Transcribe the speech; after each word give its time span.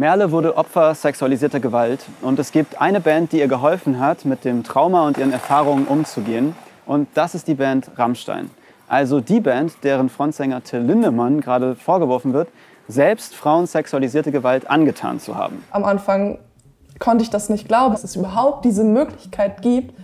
Merle 0.00 0.32
wurde 0.32 0.56
Opfer 0.56 0.94
sexualisierter 0.94 1.60
Gewalt 1.60 2.06
und 2.22 2.38
es 2.38 2.52
gibt 2.52 2.80
eine 2.80 3.02
Band, 3.02 3.32
die 3.32 3.38
ihr 3.40 3.48
geholfen 3.48 4.00
hat, 4.00 4.24
mit 4.24 4.46
dem 4.46 4.64
Trauma 4.64 5.06
und 5.06 5.18
ihren 5.18 5.30
Erfahrungen 5.30 5.84
umzugehen. 5.84 6.56
Und 6.86 7.06
das 7.12 7.34
ist 7.34 7.46
die 7.48 7.54
Band 7.54 7.90
Rammstein. 7.98 8.48
Also 8.88 9.20
die 9.20 9.40
Band, 9.40 9.74
deren 9.82 10.08
Frontsänger 10.08 10.64
Till 10.64 10.80
Lindemann 10.80 11.42
gerade 11.42 11.76
vorgeworfen 11.76 12.32
wird, 12.32 12.48
selbst 12.88 13.34
Frauen 13.34 13.66
sexualisierte 13.66 14.32
Gewalt 14.32 14.70
angetan 14.70 15.20
zu 15.20 15.36
haben. 15.36 15.62
Am 15.70 15.84
Anfang 15.84 16.38
konnte 16.98 17.22
ich 17.22 17.28
das 17.28 17.50
nicht 17.50 17.68
glauben, 17.68 17.92
dass 17.92 18.02
es 18.02 18.16
überhaupt 18.16 18.64
diese 18.64 18.84
Möglichkeit 18.84 19.60
gibt, 19.60 19.94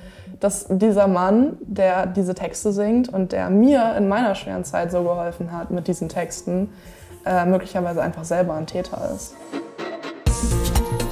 dass 0.41 0.67
dieser 0.69 1.09
Mann, 1.09 1.57
der 1.63 2.05
diese 2.05 2.35
Texte 2.35 2.71
singt 2.71 3.09
und 3.09 3.33
der 3.33 3.49
mir 3.49 3.95
in 3.97 4.09
meiner 4.09 4.35
schweren 4.35 4.65
Zeit 4.65 4.93
so 4.93 5.03
geholfen 5.03 5.53
hat 5.53 5.71
mit 5.71 5.89
diesen 5.89 6.11
Texten, 6.11 6.69
äh, 7.25 7.47
möglicherweise 7.47 8.03
einfach 8.03 8.25
selber 8.25 8.53
ein 8.53 8.67
Täter 8.67 9.11
ist. 9.15 9.35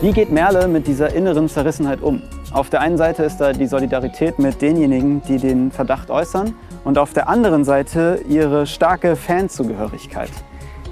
Wie 0.05 0.13
geht 0.13 0.31
Merle 0.31 0.69
mit 0.69 0.87
dieser 0.87 1.15
inneren 1.15 1.49
Zerrissenheit 1.49 2.03
um? 2.03 2.21
Auf 2.53 2.69
der 2.69 2.83
einen 2.83 2.99
Seite 2.99 3.23
ist 3.23 3.39
da 3.39 3.55
die 3.55 3.67
Solidarität 3.67 4.39
mit 4.39 4.61
denjenigen, 4.61 5.23
die 5.23 5.39
den 5.39 5.71
Verdacht 5.71 6.11
äußern, 6.11 6.53
und 6.85 6.99
auf 6.99 7.15
der 7.15 7.27
anderen 7.27 7.65
Seite 7.65 8.21
ihre 8.29 8.67
starke 8.67 9.17
Fanzugehörigkeit. 9.17 10.29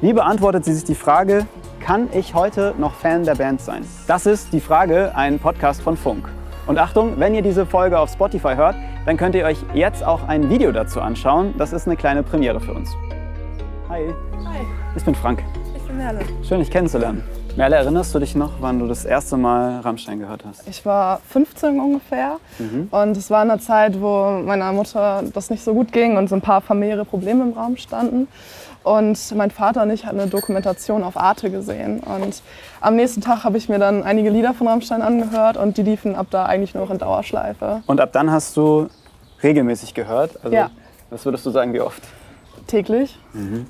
Wie 0.00 0.14
beantwortet 0.14 0.64
sie 0.64 0.72
sich 0.72 0.84
die 0.84 0.94
Frage, 0.94 1.44
kann 1.84 2.08
ich 2.14 2.32
heute 2.32 2.72
noch 2.78 2.94
Fan 2.94 3.24
der 3.24 3.34
Band 3.34 3.60
sein? 3.60 3.84
Das 4.06 4.24
ist 4.24 4.50
die 4.54 4.60
Frage, 4.60 5.14
ein 5.14 5.38
Podcast 5.38 5.82
von 5.82 5.98
Funk. 5.98 6.26
Und 6.66 6.78
Achtung, 6.78 7.18
wenn 7.18 7.34
ihr 7.34 7.42
diese 7.42 7.66
Folge 7.66 7.98
auf 7.98 8.10
Spotify 8.10 8.54
hört, 8.54 8.76
dann 9.04 9.18
könnt 9.18 9.34
ihr 9.34 9.44
euch 9.44 9.58
jetzt 9.74 10.02
auch 10.02 10.26
ein 10.26 10.48
Video 10.48 10.72
dazu 10.72 11.02
anschauen. 11.02 11.52
Das 11.58 11.74
ist 11.74 11.86
eine 11.86 11.98
kleine 11.98 12.22
Premiere 12.22 12.60
für 12.60 12.72
uns. 12.72 12.88
Hi. 13.90 14.08
Hi. 14.46 14.60
Ich 14.96 15.04
bin 15.04 15.14
Frank. 15.14 15.44
Ich 15.76 15.82
bin 15.82 15.98
Merle. 15.98 16.20
Schön, 16.42 16.60
dich 16.60 16.70
kennenzulernen. 16.70 17.22
Merle, 17.54 17.76
erinnerst 17.76 18.14
du 18.14 18.18
dich 18.18 18.34
noch, 18.34 18.50
wann 18.60 18.78
du 18.78 18.86
das 18.86 19.04
erste 19.04 19.36
Mal 19.36 19.80
Rammstein 19.80 20.18
gehört 20.18 20.42
hast? 20.46 20.66
Ich 20.66 20.86
war 20.86 21.20
15 21.28 21.78
ungefähr 21.78 22.38
mhm. 22.58 22.88
und 22.90 23.14
es 23.14 23.30
war 23.30 23.42
eine 23.42 23.58
Zeit, 23.58 24.00
wo 24.00 24.40
meiner 24.42 24.72
Mutter 24.72 25.22
das 25.34 25.50
nicht 25.50 25.62
so 25.62 25.74
gut 25.74 25.92
ging 25.92 26.16
und 26.16 26.30
so 26.30 26.34
ein 26.34 26.40
paar 26.40 26.62
familiäre 26.62 27.04
Probleme 27.04 27.42
im 27.42 27.52
Raum 27.52 27.76
standen. 27.76 28.26
Und 28.84 29.36
mein 29.36 29.50
Vater 29.50 29.82
und 29.82 29.90
ich 29.90 30.06
hatten 30.06 30.18
eine 30.18 30.30
Dokumentation 30.30 31.04
auf 31.04 31.18
Arte 31.18 31.50
gesehen. 31.50 32.00
Und 32.00 32.42
am 32.80 32.96
nächsten 32.96 33.20
Tag 33.20 33.44
habe 33.44 33.58
ich 33.58 33.68
mir 33.68 33.78
dann 33.78 34.02
einige 34.02 34.30
Lieder 34.30 34.54
von 34.54 34.66
Rammstein 34.66 35.02
angehört 35.02 35.58
und 35.58 35.76
die 35.76 35.82
liefen 35.82 36.16
ab 36.16 36.28
da 36.30 36.46
eigentlich 36.46 36.72
nur 36.72 36.84
noch 36.84 36.90
in 36.90 36.98
Dauerschleife. 36.98 37.82
Und 37.86 38.00
ab 38.00 38.12
dann 38.12 38.30
hast 38.30 38.56
du 38.56 38.88
regelmäßig 39.42 39.92
gehört? 39.92 40.42
Also, 40.42 40.56
ja. 40.56 40.70
Was 41.10 41.26
würdest 41.26 41.44
du 41.44 41.50
sagen, 41.50 41.74
wie 41.74 41.80
oft? 41.80 42.02
Täglich. 42.66 43.18
Mhm. 43.34 43.66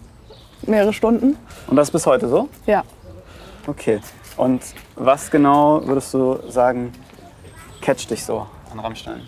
Mehrere 0.68 0.92
Stunden. 0.92 1.36
Und 1.66 1.74
das 1.74 1.90
bis 1.90 2.06
heute 2.06 2.28
so? 2.28 2.48
Ja. 2.66 2.84
Okay. 3.66 4.00
Und 4.36 4.62
was 4.96 5.30
genau 5.30 5.86
würdest 5.86 6.14
du 6.14 6.38
sagen, 6.48 6.92
catcht 7.80 8.10
dich 8.10 8.24
so 8.24 8.46
an 8.72 8.80
Rammstein? 8.80 9.22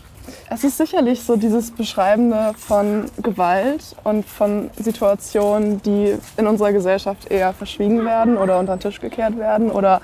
Es 0.49 0.65
ist 0.65 0.79
sicherlich 0.79 1.23
so 1.23 1.37
dieses 1.37 1.71
Beschreibende 1.71 2.53
von 2.57 3.07
Gewalt 3.23 3.95
und 4.05 4.25
von 4.25 4.71
Situationen, 4.77 5.83
die 5.83 6.17
in 6.37 6.47
unserer 6.47 6.73
Gesellschaft 6.73 7.31
eher 7.31 7.53
verschwiegen 7.53 8.05
werden 8.05 8.39
oder 8.39 8.59
unter 8.59 8.77
den 8.77 8.81
Tisch 8.81 9.01
gekehrt 9.01 9.37
werden 9.39 9.71
oder 9.71 10.01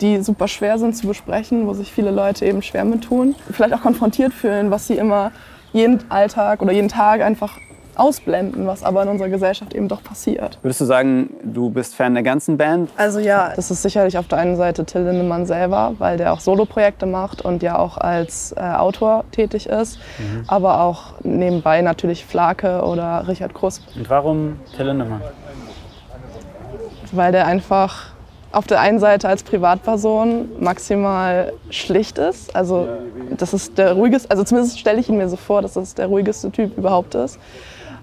die 0.00 0.22
super 0.22 0.46
schwer 0.46 0.78
sind 0.78 0.96
zu 0.96 1.08
besprechen, 1.08 1.66
wo 1.66 1.74
sich 1.74 1.92
viele 1.92 2.12
Leute 2.12 2.46
eben 2.46 2.62
schwer 2.62 2.84
mit 2.84 3.04
tun. 3.04 3.34
Vielleicht 3.50 3.74
auch 3.74 3.82
konfrontiert 3.82 4.32
fühlen, 4.32 4.70
was 4.70 4.86
sie 4.86 4.94
immer 4.94 5.32
jeden 5.72 6.08
Alltag 6.08 6.62
oder 6.62 6.72
jeden 6.72 6.88
Tag 6.88 7.20
einfach 7.20 7.58
ausblenden, 7.98 8.66
was 8.66 8.82
aber 8.82 9.02
in 9.02 9.08
unserer 9.08 9.28
Gesellschaft 9.28 9.74
eben 9.74 9.88
doch 9.88 10.02
passiert. 10.02 10.58
Würdest 10.62 10.80
du 10.80 10.84
sagen, 10.84 11.30
du 11.42 11.70
bist 11.70 11.94
Fan 11.94 12.14
der 12.14 12.22
ganzen 12.22 12.56
Band? 12.56 12.90
Also 12.96 13.18
ja, 13.18 13.52
das 13.54 13.70
ist 13.70 13.82
sicherlich 13.82 14.16
auf 14.18 14.28
der 14.28 14.38
einen 14.38 14.56
Seite 14.56 14.84
Till 14.84 15.02
Lindemann 15.02 15.46
selber, 15.46 15.94
weil 15.98 16.16
der 16.16 16.32
auch 16.32 16.40
Soloprojekte 16.40 17.06
macht 17.06 17.42
und 17.42 17.62
ja 17.62 17.78
auch 17.78 17.98
als 17.98 18.52
äh, 18.52 18.60
Autor 18.60 19.24
tätig 19.32 19.66
ist, 19.68 19.98
mhm. 20.18 20.44
aber 20.46 20.80
auch 20.80 21.14
nebenbei 21.22 21.82
natürlich 21.82 22.24
Flake 22.24 22.82
oder 22.82 23.26
Richard 23.28 23.54
Kruss. 23.54 23.82
Und 23.96 24.08
warum 24.08 24.60
Till 24.76 24.86
Lindemann? 24.86 25.22
Weil 27.12 27.32
der 27.32 27.46
einfach 27.46 28.12
auf 28.52 28.66
der 28.66 28.80
einen 28.80 28.98
Seite 28.98 29.28
als 29.28 29.42
Privatperson 29.42 30.48
maximal 30.58 31.52
schlicht 31.70 32.18
ist. 32.18 32.54
Also 32.56 32.88
das 33.36 33.52
ist 33.52 33.76
der 33.76 33.92
ruhigste, 33.92 34.30
also 34.30 34.42
zumindest 34.44 34.78
stelle 34.78 35.00
ich 35.00 35.08
ihn 35.08 35.18
mir 35.18 35.28
so 35.28 35.36
vor, 35.36 35.62
dass 35.62 35.74
das 35.74 35.94
der 35.94 36.06
ruhigste 36.06 36.50
Typ 36.50 36.76
überhaupt 36.78 37.14
ist. 37.14 37.38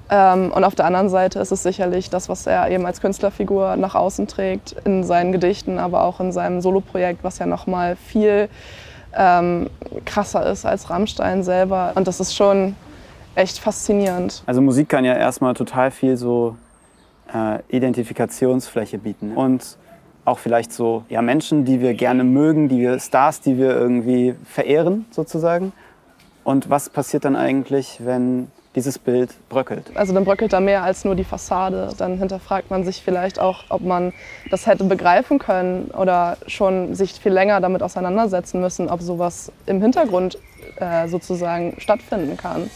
Ähm, 0.10 0.52
und 0.52 0.64
auf 0.64 0.76
der 0.76 0.86
anderen 0.86 1.10
Seite 1.10 1.40
ist 1.40 1.52
es 1.52 1.64
sicherlich 1.64 2.10
das, 2.10 2.30
was 2.30 2.46
er 2.46 2.70
eben 2.70 2.86
als 2.86 3.02
Künstlerfigur 3.02 3.76
nach 3.76 3.96
außen 3.96 4.28
trägt, 4.28 4.76
in 4.86 5.04
seinen 5.04 5.32
Gedichten, 5.32 5.80
aber 5.80 6.04
auch 6.04 6.20
in 6.20 6.32
seinem 6.32 6.62
Soloprojekt, 6.62 7.24
was 7.24 7.40
ja 7.40 7.46
nochmal 7.46 7.96
viel 7.96 8.50
ähm, 9.16 9.70
krasser 10.06 10.50
ist 10.50 10.66
als 10.66 10.90
Rammstein 10.90 11.44
selber. 11.44 11.94
Und 11.96 12.08
das 12.08 12.20
ist 12.20 12.36
schon 12.36 12.76
echt 13.34 13.58
faszinierend. 13.58 14.44
Also 14.46 14.62
Musik 14.62 14.90
kann 14.90 15.06
ja 15.06 15.16
erstmal 15.16 15.54
total 15.54 15.92
viel 15.92 16.18
so 16.18 16.56
äh, 17.34 17.60
Identifikationsfläche 17.70 18.98
bieten. 18.98 19.34
Und 19.34 19.78
auch 20.26 20.40
vielleicht 20.40 20.74
so 20.74 21.04
ja, 21.10 21.22
Menschen, 21.22 21.66
die 21.66 21.82
wir 21.82 21.94
gerne 21.94 22.24
mögen, 22.24 22.68
die 22.68 22.80
wir 22.80 23.00
Stars, 23.00 23.42
die 23.42 23.58
wir 23.58 23.72
irgendwie 23.72 24.36
verehren 24.44 25.06
sozusagen. 25.12 25.72
Und 26.44 26.70
was 26.70 26.90
passiert 26.90 27.26
dann 27.26 27.36
eigentlich, 27.36 28.00
wenn 28.04 28.48
dieses 28.76 29.00
Bild 29.00 29.34
bröckelt. 29.50 29.92
Also 29.96 30.14
dann 30.14 30.26
bröckelt 30.26 30.54
da 30.54 30.60
mehr 30.60 30.84
als 30.84 31.06
nur 31.06 31.16
die 31.16 31.24
Fassade. 31.24 31.90
Dann 31.98 32.18
hinterfragt 32.18 32.70
man 32.70 32.84
sich 32.84 33.02
vielleicht 33.02 33.40
auch, 33.40 33.64
ob 33.70 33.82
man 33.82 34.14
das 34.52 34.68
hätte 34.68 34.84
begreifen 34.84 35.40
können 35.40 35.92
oder 35.92 36.38
schon 36.48 36.94
sich 36.94 37.14
viel 37.14 37.32
länger 37.32 37.62
damit 37.62 37.82
auseinandersetzen 37.82 38.60
müssen, 38.62 38.90
ob 38.90 39.02
sowas 39.02 39.52
im 39.66 39.82
Hintergrund 39.82 40.38
äh, 40.78 41.08
sozusagen 41.08 41.76
stattfinden 41.80 42.38
kann. 42.38 42.70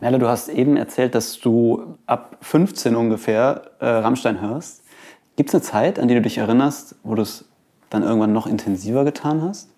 Merle, 0.00 0.18
du 0.18 0.26
hast 0.26 0.48
eben 0.48 0.76
erzählt, 0.76 1.14
dass 1.14 1.38
du 1.38 1.96
ab 2.06 2.36
15 2.40 2.96
ungefähr 2.96 3.62
äh, 3.78 3.86
Rammstein 3.86 4.40
hörst. 4.40 4.82
Gibt 5.36 5.50
es 5.50 5.54
eine 5.54 5.62
Zeit, 5.62 5.98
an 5.98 6.08
die 6.08 6.14
du 6.14 6.22
dich 6.22 6.38
erinnerst, 6.38 6.96
wo 7.04 7.14
du 7.14 7.22
es 7.22 7.44
dann 7.90 8.02
irgendwann 8.02 8.32
noch 8.32 8.46
intensiver 8.46 9.04
getan 9.04 9.42
hast? 9.42 9.71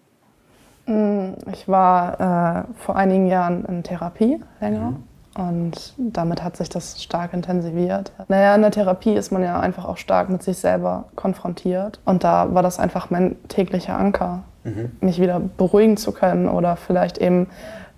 Mm, 0.87 1.35
ich 1.53 1.69
war 1.69 2.21
äh, 2.21 2.75
vor 2.77 2.97
einigen 2.97 3.27
Jahren 3.27 3.65
in 3.65 3.83
Therapie 3.83 4.41
länger. 4.61 4.91
Mhm. 4.91 5.05
Und 5.37 5.95
damit 5.99 6.45
hat 6.45 6.57
sich 6.57 6.69
das 6.69 7.03
stark 7.03 7.33
intensiviert. 7.35 8.13
Naja, 8.29 8.55
in 8.55 8.63
der 8.63 8.71
Therapie 8.71 9.15
ist 9.15 9.33
man 9.33 9.43
ja 9.43 9.59
einfach 9.59 9.85
auch 9.85 9.97
stark 9.97 10.29
mit 10.31 10.45
sich 10.45 10.59
selber 10.59 11.07
konfrontiert. 11.17 11.99
Und 12.05 12.23
da 12.23 12.55
war 12.55 12.63
das 12.63 12.79
einfach 12.79 13.11
mein 13.11 13.37
täglicher 13.49 13.99
Anker, 13.99 14.45
mhm. 14.63 14.93
mich 15.01 15.21
wieder 15.21 15.41
beruhigen 15.41 15.97
zu 15.97 16.13
können 16.13 16.49
oder 16.49 16.77
vielleicht 16.77 17.19
eben 17.19 17.49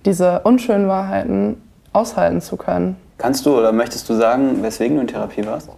diese 0.07 0.41
unschönen 0.41 0.89
Wahrheiten 0.89 1.61
aushalten 1.93 2.41
zu 2.41 2.57
können. 2.57 2.97
Kannst 3.19 3.45
du 3.45 3.59
oder 3.59 3.73
möchtest 3.73 4.09
du 4.09 4.15
sagen, 4.15 4.63
weswegen 4.63 4.97
du 4.97 5.03
in 5.03 5.09
Therapie 5.09 5.45
warst? 5.45 5.71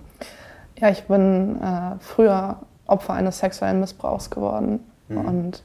Ja, 0.78 0.90
ich 0.90 1.04
bin 1.04 1.60
äh, 1.60 1.96
früher 1.98 2.56
Opfer 2.86 3.14
eines 3.14 3.38
sexuellen 3.38 3.80
Missbrauchs 3.80 4.30
geworden. 4.30 4.80
Mhm. 5.08 5.18
Und 5.18 5.62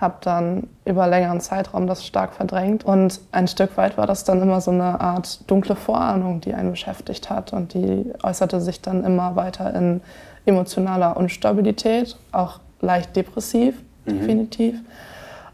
habe 0.00 0.16
dann 0.20 0.68
über 0.84 1.06
längeren 1.06 1.40
Zeitraum 1.40 1.86
das 1.86 2.06
stark 2.06 2.34
verdrängt. 2.34 2.84
Und 2.84 3.20
ein 3.32 3.48
Stück 3.48 3.76
weit 3.76 3.98
war 3.98 4.06
das 4.06 4.24
dann 4.24 4.40
immer 4.40 4.60
so 4.60 4.70
eine 4.70 5.00
Art 5.00 5.50
dunkle 5.50 5.74
Vorahnung, 5.74 6.40
die 6.40 6.54
einen 6.54 6.70
beschäftigt 6.70 7.30
hat. 7.30 7.52
Und 7.52 7.74
die 7.74 8.12
äußerte 8.22 8.60
sich 8.60 8.80
dann 8.80 9.04
immer 9.04 9.34
weiter 9.34 9.74
in 9.74 10.00
emotionaler 10.46 11.16
Unstabilität, 11.16 12.16
auch 12.32 12.60
leicht 12.80 13.16
depressiv, 13.16 13.82
mhm. 14.06 14.10
definitiv. 14.10 14.80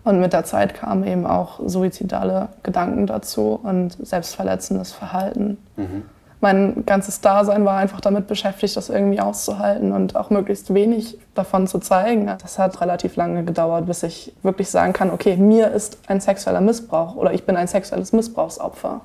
Und 0.04 0.20
mit 0.20 0.34
der 0.34 0.44
Zeit 0.44 0.74
kamen 0.74 1.06
eben 1.06 1.26
auch 1.26 1.60
suizidale 1.64 2.50
Gedanken 2.62 3.06
dazu 3.06 3.58
und 3.62 3.96
selbstverletzendes 4.06 4.92
Verhalten. 4.92 5.56
Mhm 5.76 6.02
mein 6.44 6.84
ganzes 6.84 7.22
Dasein 7.22 7.64
war 7.64 7.78
einfach 7.78 8.02
damit 8.02 8.26
beschäftigt, 8.26 8.76
das 8.76 8.90
irgendwie 8.90 9.18
auszuhalten 9.18 9.92
und 9.92 10.14
auch 10.14 10.28
möglichst 10.28 10.74
wenig 10.74 11.18
davon 11.34 11.66
zu 11.66 11.78
zeigen. 11.78 12.26
Das 12.26 12.58
hat 12.58 12.82
relativ 12.82 13.16
lange 13.16 13.44
gedauert, 13.44 13.86
bis 13.86 14.02
ich 14.02 14.34
wirklich 14.42 14.68
sagen 14.68 14.92
kann, 14.92 15.10
okay, 15.10 15.38
mir 15.38 15.70
ist 15.70 15.98
ein 16.06 16.20
sexueller 16.20 16.60
Missbrauch 16.60 17.16
oder 17.16 17.32
ich 17.32 17.46
bin 17.46 17.56
ein 17.56 17.66
sexuelles 17.66 18.12
Missbrauchsopfer. 18.12 19.00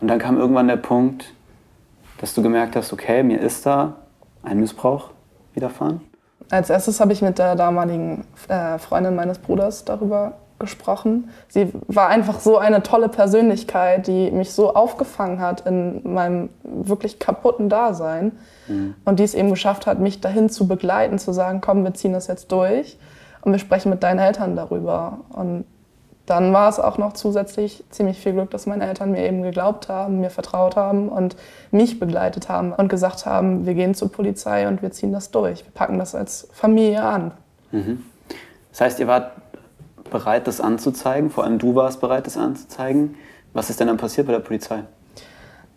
Und 0.00 0.08
dann 0.08 0.18
kam 0.18 0.36
irgendwann 0.36 0.66
der 0.66 0.76
Punkt, 0.76 1.32
dass 2.18 2.34
du 2.34 2.42
gemerkt 2.42 2.74
hast, 2.74 2.92
okay, 2.92 3.22
mir 3.22 3.40
ist 3.40 3.64
da 3.64 3.94
ein 4.42 4.58
Missbrauch 4.58 5.10
widerfahren? 5.54 6.00
Als 6.50 6.70
erstes 6.70 6.98
habe 6.98 7.12
ich 7.12 7.22
mit 7.22 7.38
der 7.38 7.54
damaligen 7.54 8.24
äh, 8.48 8.78
Freundin 8.78 9.14
meines 9.14 9.38
Bruders 9.38 9.84
darüber 9.84 10.32
gesprochen. 10.58 11.30
Sie 11.48 11.72
war 11.88 12.08
einfach 12.08 12.40
so 12.40 12.58
eine 12.58 12.82
tolle 12.82 13.08
Persönlichkeit, 13.08 14.06
die 14.06 14.30
mich 14.30 14.52
so 14.52 14.74
aufgefangen 14.74 15.40
hat 15.40 15.66
in 15.66 16.12
meinem 16.14 16.48
wirklich 16.62 17.18
kaputten 17.18 17.68
Dasein 17.68 18.32
mhm. 18.68 18.94
und 19.04 19.18
die 19.18 19.24
es 19.24 19.34
eben 19.34 19.50
geschafft 19.50 19.86
hat, 19.86 19.98
mich 19.98 20.20
dahin 20.20 20.48
zu 20.48 20.68
begleiten, 20.68 21.18
zu 21.18 21.32
sagen, 21.32 21.60
komm, 21.60 21.84
wir 21.84 21.94
ziehen 21.94 22.12
das 22.12 22.26
jetzt 22.26 22.52
durch 22.52 22.98
und 23.42 23.52
wir 23.52 23.58
sprechen 23.58 23.90
mit 23.90 24.02
deinen 24.02 24.18
Eltern 24.18 24.56
darüber. 24.56 25.18
Und 25.30 25.64
dann 26.26 26.52
war 26.54 26.70
es 26.70 26.80
auch 26.80 26.96
noch 26.96 27.12
zusätzlich 27.12 27.84
ziemlich 27.90 28.18
viel 28.18 28.32
Glück, 28.32 28.50
dass 28.50 28.66
meine 28.66 28.86
Eltern 28.86 29.10
mir 29.10 29.24
eben 29.26 29.42
geglaubt 29.42 29.88
haben, 29.88 30.20
mir 30.20 30.30
vertraut 30.30 30.76
haben 30.76 31.10
und 31.10 31.36
mich 31.70 32.00
begleitet 32.00 32.48
haben 32.48 32.72
und 32.72 32.88
gesagt 32.88 33.26
haben, 33.26 33.66
wir 33.66 33.74
gehen 33.74 33.94
zur 33.94 34.10
Polizei 34.10 34.66
und 34.66 34.80
wir 34.80 34.90
ziehen 34.90 35.12
das 35.12 35.30
durch. 35.30 35.64
Wir 35.64 35.72
packen 35.72 35.98
das 35.98 36.14
als 36.14 36.48
Familie 36.52 37.02
an. 37.02 37.32
Mhm. 37.72 38.02
Das 38.70 38.80
heißt, 38.80 39.00
ihr 39.00 39.06
wart 39.06 39.32
bereit, 40.14 40.46
das 40.46 40.60
anzuzeigen, 40.60 41.28
vor 41.28 41.42
allem 41.42 41.58
du 41.58 41.74
warst 41.74 42.00
bereit, 42.00 42.26
das 42.26 42.36
anzuzeigen. 42.36 43.16
Was 43.52 43.68
ist 43.68 43.80
denn 43.80 43.88
dann 43.88 43.96
passiert 43.96 44.28
bei 44.28 44.32
der 44.32 44.40
Polizei? 44.40 44.84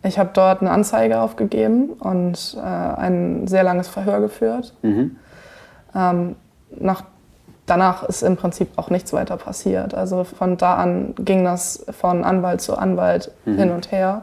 Ich 0.04 0.16
habe 0.16 0.30
dort 0.32 0.60
eine 0.60 0.70
Anzeige 0.70 1.20
aufgegeben 1.20 1.90
und 1.90 2.56
äh, 2.56 2.60
ein 2.60 3.48
sehr 3.48 3.64
langes 3.64 3.88
Verhör 3.88 4.20
geführt. 4.20 4.74
Mhm. 4.82 5.16
Ähm, 5.92 6.36
nach 6.78 7.02
danach 7.66 8.04
ist 8.04 8.22
im 8.22 8.36
Prinzip 8.36 8.70
auch 8.76 8.90
nichts 8.90 9.12
weiter 9.12 9.36
passiert. 9.36 9.92
Also 9.92 10.22
von 10.22 10.56
da 10.56 10.76
an 10.76 11.14
ging 11.18 11.44
das 11.44 11.84
von 11.90 12.24
Anwalt 12.24 12.60
zu 12.60 12.78
Anwalt 12.78 13.32
mhm. 13.44 13.56
hin 13.56 13.70
und 13.72 13.90
her. 13.90 14.22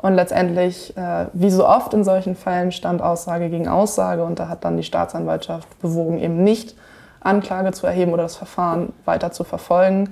Und 0.00 0.14
letztendlich, 0.14 0.96
äh, 0.96 1.26
wie 1.32 1.50
so 1.50 1.66
oft 1.66 1.92
in 1.92 2.04
solchen 2.04 2.36
Fällen, 2.36 2.70
stand 2.70 3.02
Aussage 3.02 3.50
gegen 3.50 3.66
Aussage. 3.66 4.22
Und 4.22 4.38
da 4.38 4.48
hat 4.48 4.64
dann 4.64 4.76
die 4.76 4.84
Staatsanwaltschaft 4.84 5.80
bewogen, 5.80 6.20
eben 6.20 6.44
nicht 6.44 6.76
Anklage 7.20 7.72
zu 7.72 7.86
erheben 7.86 8.12
oder 8.12 8.24
das 8.24 8.36
Verfahren 8.36 8.92
weiter 9.04 9.32
zu 9.32 9.44
verfolgen, 9.44 10.10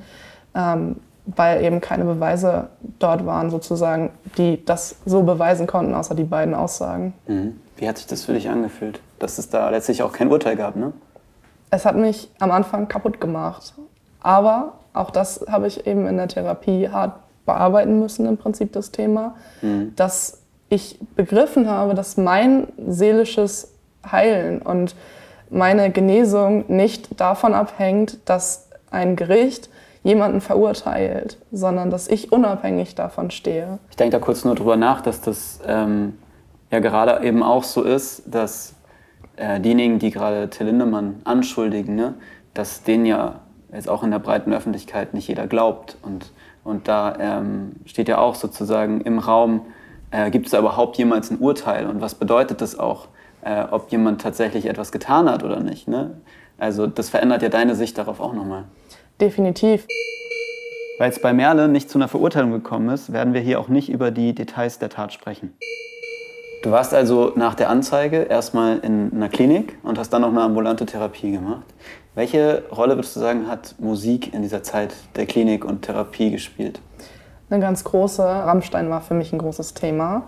ähm, 0.55 0.97
weil 1.27 1.65
eben 1.65 1.81
keine 1.81 2.05
Beweise 2.05 2.69
dort 2.99 3.27
waren, 3.27 3.51
sozusagen, 3.51 4.11
die 4.39 4.65
das 4.65 4.97
so 5.05 5.23
beweisen 5.23 5.67
konnten, 5.67 5.95
außer 5.95 6.15
die 6.15 6.25
beiden 6.25 6.55
Aussagen. 6.55 7.15
Mhm. 7.27 7.61
Wie 7.77 7.89
hat 7.89 7.99
sich 7.99 8.07
das 8.07 8.25
für 8.25 8.33
dich 8.33 8.49
angefühlt, 8.49 9.01
dass 9.19 9.39
es 9.39 9.51
da 9.51 9.69
letztlich 9.71 10.03
auch 10.03 10.13
kein 10.13 10.31
Urteil 10.31 10.57
gab, 10.57 10.77
ne? 10.77 10.93
es 11.71 11.85
hat 11.85 11.97
mich 11.97 12.29
am 12.39 12.51
Anfang 12.51 12.89
kaputt 12.89 13.21
gemacht. 13.21 13.75
Aber 14.21 14.75
auch 14.93 15.11
das 15.11 15.45
habe 15.49 15.67
ich 15.67 15.87
eben 15.87 16.07
in 16.07 16.17
der 16.17 16.29
Therapie 16.29 16.89
hart 16.89 17.15
bearbeiten 17.45 18.01
müssen, 18.01 18.27
im 18.27 18.37
Prinzip 18.37 18.73
das 18.73 18.91
Thema, 18.91 19.37
mhm. 19.63 19.93
dass 19.95 20.43
ich 20.69 20.99
begriffen 21.15 21.69
habe, 21.69 21.95
dass 21.95 22.17
mein 22.17 22.69
seelisches 22.89 23.73
Heilen 24.11 24.63
und 24.63 24.97
meine 25.51 25.91
Genesung 25.91 26.65
nicht 26.69 27.21
davon 27.21 27.55
abhängt, 27.55 28.19
dass 28.29 28.69
ein 28.91 29.17
Gericht 29.17 29.69
jemanden 30.03 30.41
verurteilt, 30.41 31.39
sondern 31.51 31.91
dass 31.91 32.09
ich 32.09 32.31
unabhängig 32.31 32.95
davon 32.95 33.31
stehe. 33.31 33.79
Ich 33.91 33.97
denke 33.97 34.19
da 34.19 34.25
kurz 34.25 34.45
nur 34.45 34.55
drüber 34.55 34.77
nach, 34.77 35.01
dass 35.01 35.21
das 35.21 35.61
ähm, 35.67 36.17
ja 36.71 36.79
gerade 36.79 37.25
eben 37.27 37.43
auch 37.43 37.65
so 37.65 37.83
ist, 37.83 38.23
dass 38.27 38.75
äh, 39.37 39.61
diejenigen, 39.61 39.99
die 39.99 40.11
gerade 40.11 40.49
Till 40.49 40.67
Lindemann 40.67 41.21
anschuldigen, 41.25 41.97
ne, 41.97 42.15
dass 42.55 42.83
denen 42.85 43.05
ja 43.05 43.41
jetzt 43.73 43.89
auch 43.89 44.03
in 44.03 44.11
der 44.11 44.19
breiten 44.19 44.53
Öffentlichkeit 44.53 45.13
nicht 45.13 45.29
jeder 45.29 45.47
glaubt. 45.47 45.97
Und, 46.03 46.33
und 46.65 46.89
da 46.89 47.17
ähm, 47.19 47.73
steht 47.85 48.09
ja 48.09 48.19
auch 48.19 48.35
sozusagen 48.35 49.01
im 49.03 49.19
Raum, 49.19 49.63
äh, 50.11 50.31
gibt 50.31 50.47
es 50.47 50.53
da 50.53 50.59
überhaupt 50.59 50.97
jemals 50.99 51.31
ein 51.31 51.39
Urteil 51.39 51.87
und 51.87 52.01
was 52.01 52.15
bedeutet 52.15 52.61
das 52.61 52.79
auch, 52.79 53.09
äh, 53.43 53.65
ob 53.71 53.91
jemand 53.91 54.21
tatsächlich 54.21 54.67
etwas 54.67 54.93
getan 54.93 55.31
hat 55.31 55.43
oder 55.43 55.61
nicht. 55.61 55.89
Ne? 55.89 56.13
Also 56.59 56.87
das 56.87 57.09
verändert 57.09 57.43
ja 57.43 57.49
deine 57.49 57.75
Sicht 57.75 57.99
darauf 57.99 58.21
auch 58.21 58.33
nochmal. 58.33 58.65
Definitiv. 59.21 59.87
Weil 60.99 61.11
es 61.11 61.21
bei 61.21 61.33
Merle 61.33 61.69
nicht 61.69 61.91
zu 61.91 61.99
einer 61.99 62.09
Verurteilung 62.09 62.53
gekommen 62.53 62.89
ist, 62.89 63.13
werden 63.13 63.35
wir 63.35 63.41
hier 63.41 63.61
auch 63.61 63.69
nicht 63.69 63.91
über 63.91 64.11
die 64.11 64.35
Details 64.35 64.79
der 64.79 64.89
Tat 64.89 65.13
sprechen. 65.13 65.53
Du 66.63 66.71
warst 66.71 66.95
also 66.95 67.33
nach 67.37 67.55
der 67.55 67.69
Anzeige 67.69 68.23
erstmal 68.23 68.79
in 68.79 69.13
einer 69.13 69.29
Klinik 69.29 69.79
und 69.83 69.99
hast 69.99 70.11
dann 70.11 70.23
noch 70.23 70.31
eine 70.31 70.41
ambulante 70.41 70.87
Therapie 70.87 71.33
gemacht. 71.33 71.65
Welche 72.15 72.65
Rolle 72.75 72.97
würdest 72.97 73.15
du 73.15 73.21
sagen, 73.21 73.47
hat 73.47 73.75
Musik 73.79 74.33
in 74.33 74.41
dieser 74.41 74.63
Zeit 74.63 74.95
der 75.17 75.27
Klinik 75.27 75.65
und 75.65 75.83
Therapie 75.83 76.31
gespielt? 76.31 76.81
Eine 77.51 77.61
ganz 77.61 77.85
große. 77.85 78.23
Rammstein 78.25 78.89
war 78.89 79.03
für 79.03 79.15
mich 79.15 79.33
ein 79.33 79.39
großes 79.39 79.75
Thema, 79.75 80.25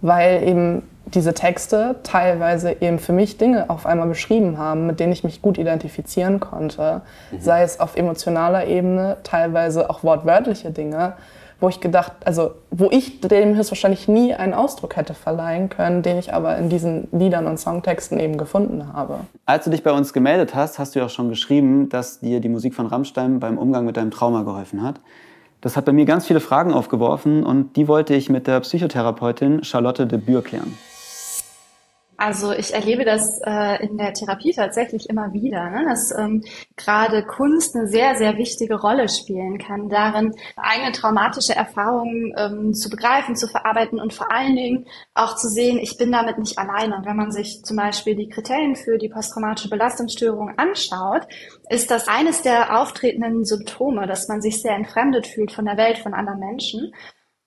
weil 0.00 0.42
eben 0.48 0.82
diese 1.06 1.34
Texte 1.34 1.96
teilweise 2.02 2.76
eben 2.80 2.98
für 2.98 3.12
mich 3.12 3.38
Dinge 3.38 3.70
auf 3.70 3.86
einmal 3.86 4.08
beschrieben 4.08 4.58
haben, 4.58 4.86
mit 4.86 5.00
denen 5.00 5.12
ich 5.12 5.24
mich 5.24 5.40
gut 5.40 5.56
identifizieren 5.56 6.40
konnte. 6.40 7.02
Mhm. 7.30 7.40
Sei 7.40 7.62
es 7.62 7.80
auf 7.80 7.96
emotionaler 7.96 8.66
Ebene, 8.66 9.18
teilweise 9.22 9.88
auch 9.88 10.02
wortwörtliche 10.02 10.70
Dinge 10.70 11.14
wo 11.60 11.68
ich 11.68 11.80
gedacht, 11.80 12.12
also 12.24 12.52
wo 12.70 12.90
ich 12.90 13.20
dem 13.20 13.56
höchstwahrscheinlich 13.56 14.08
nie 14.08 14.34
einen 14.34 14.52
Ausdruck 14.52 14.96
hätte 14.96 15.14
verleihen 15.14 15.68
können, 15.68 16.02
den 16.02 16.18
ich 16.18 16.34
aber 16.34 16.56
in 16.58 16.68
diesen 16.68 17.08
Liedern 17.12 17.46
und 17.46 17.58
Songtexten 17.58 18.20
eben 18.20 18.36
gefunden 18.36 18.92
habe. 18.92 19.20
Als 19.46 19.64
du 19.64 19.70
dich 19.70 19.82
bei 19.82 19.92
uns 19.92 20.12
gemeldet 20.12 20.54
hast, 20.54 20.78
hast 20.78 20.94
du 20.94 20.98
ja 20.98 21.06
auch 21.06 21.10
schon 21.10 21.28
geschrieben, 21.28 21.88
dass 21.88 22.20
dir 22.20 22.40
die 22.40 22.48
Musik 22.48 22.74
von 22.74 22.86
Rammstein 22.86 23.40
beim 23.40 23.56
Umgang 23.56 23.86
mit 23.86 23.96
deinem 23.96 24.10
Trauma 24.10 24.42
geholfen 24.42 24.82
hat. 24.82 25.00
Das 25.62 25.76
hat 25.76 25.86
bei 25.86 25.92
mir 25.92 26.04
ganz 26.04 26.26
viele 26.26 26.40
Fragen 26.40 26.74
aufgeworfen 26.74 27.44
und 27.44 27.76
die 27.76 27.88
wollte 27.88 28.14
ich 28.14 28.28
mit 28.28 28.46
der 28.46 28.60
Psychotherapeutin 28.60 29.64
Charlotte 29.64 30.06
de 30.06 30.18
Bure 30.18 30.42
klären. 30.42 30.76
Also 32.18 32.52
ich 32.52 32.72
erlebe 32.72 33.04
das 33.04 33.40
äh, 33.44 33.84
in 33.84 33.98
der 33.98 34.14
Therapie 34.14 34.52
tatsächlich 34.52 35.10
immer 35.10 35.32
wieder, 35.34 35.68
ne? 35.68 35.84
dass 35.86 36.16
ähm, 36.16 36.42
gerade 36.76 37.24
Kunst 37.24 37.76
eine 37.76 37.88
sehr, 37.88 38.14
sehr 38.16 38.38
wichtige 38.38 38.80
Rolle 38.80 39.08
spielen 39.08 39.58
kann, 39.58 39.90
darin 39.90 40.34
eigene 40.56 40.92
traumatische 40.92 41.54
Erfahrungen 41.54 42.32
ähm, 42.36 42.74
zu 42.74 42.88
begreifen, 42.88 43.36
zu 43.36 43.48
verarbeiten 43.48 44.00
und 44.00 44.14
vor 44.14 44.32
allen 44.32 44.56
Dingen 44.56 44.86
auch 45.14 45.36
zu 45.36 45.48
sehen, 45.48 45.78
ich 45.78 45.98
bin 45.98 46.10
damit 46.10 46.38
nicht 46.38 46.58
alleine. 46.58 46.96
Und 46.96 47.06
wenn 47.06 47.16
man 47.16 47.32
sich 47.32 47.62
zum 47.64 47.76
Beispiel 47.76 48.16
die 48.16 48.28
Kriterien 48.28 48.76
für 48.76 48.96
die 48.96 49.10
posttraumatische 49.10 49.68
Belastungsstörung 49.68 50.58
anschaut, 50.58 51.26
ist 51.68 51.90
das 51.90 52.08
eines 52.08 52.40
der 52.42 52.80
auftretenden 52.80 53.44
Symptome, 53.44 54.06
dass 54.06 54.28
man 54.28 54.40
sich 54.40 54.62
sehr 54.62 54.74
entfremdet 54.74 55.26
fühlt 55.26 55.52
von 55.52 55.66
der 55.66 55.76
Welt, 55.76 55.98
von 55.98 56.14
anderen 56.14 56.40
Menschen. 56.40 56.92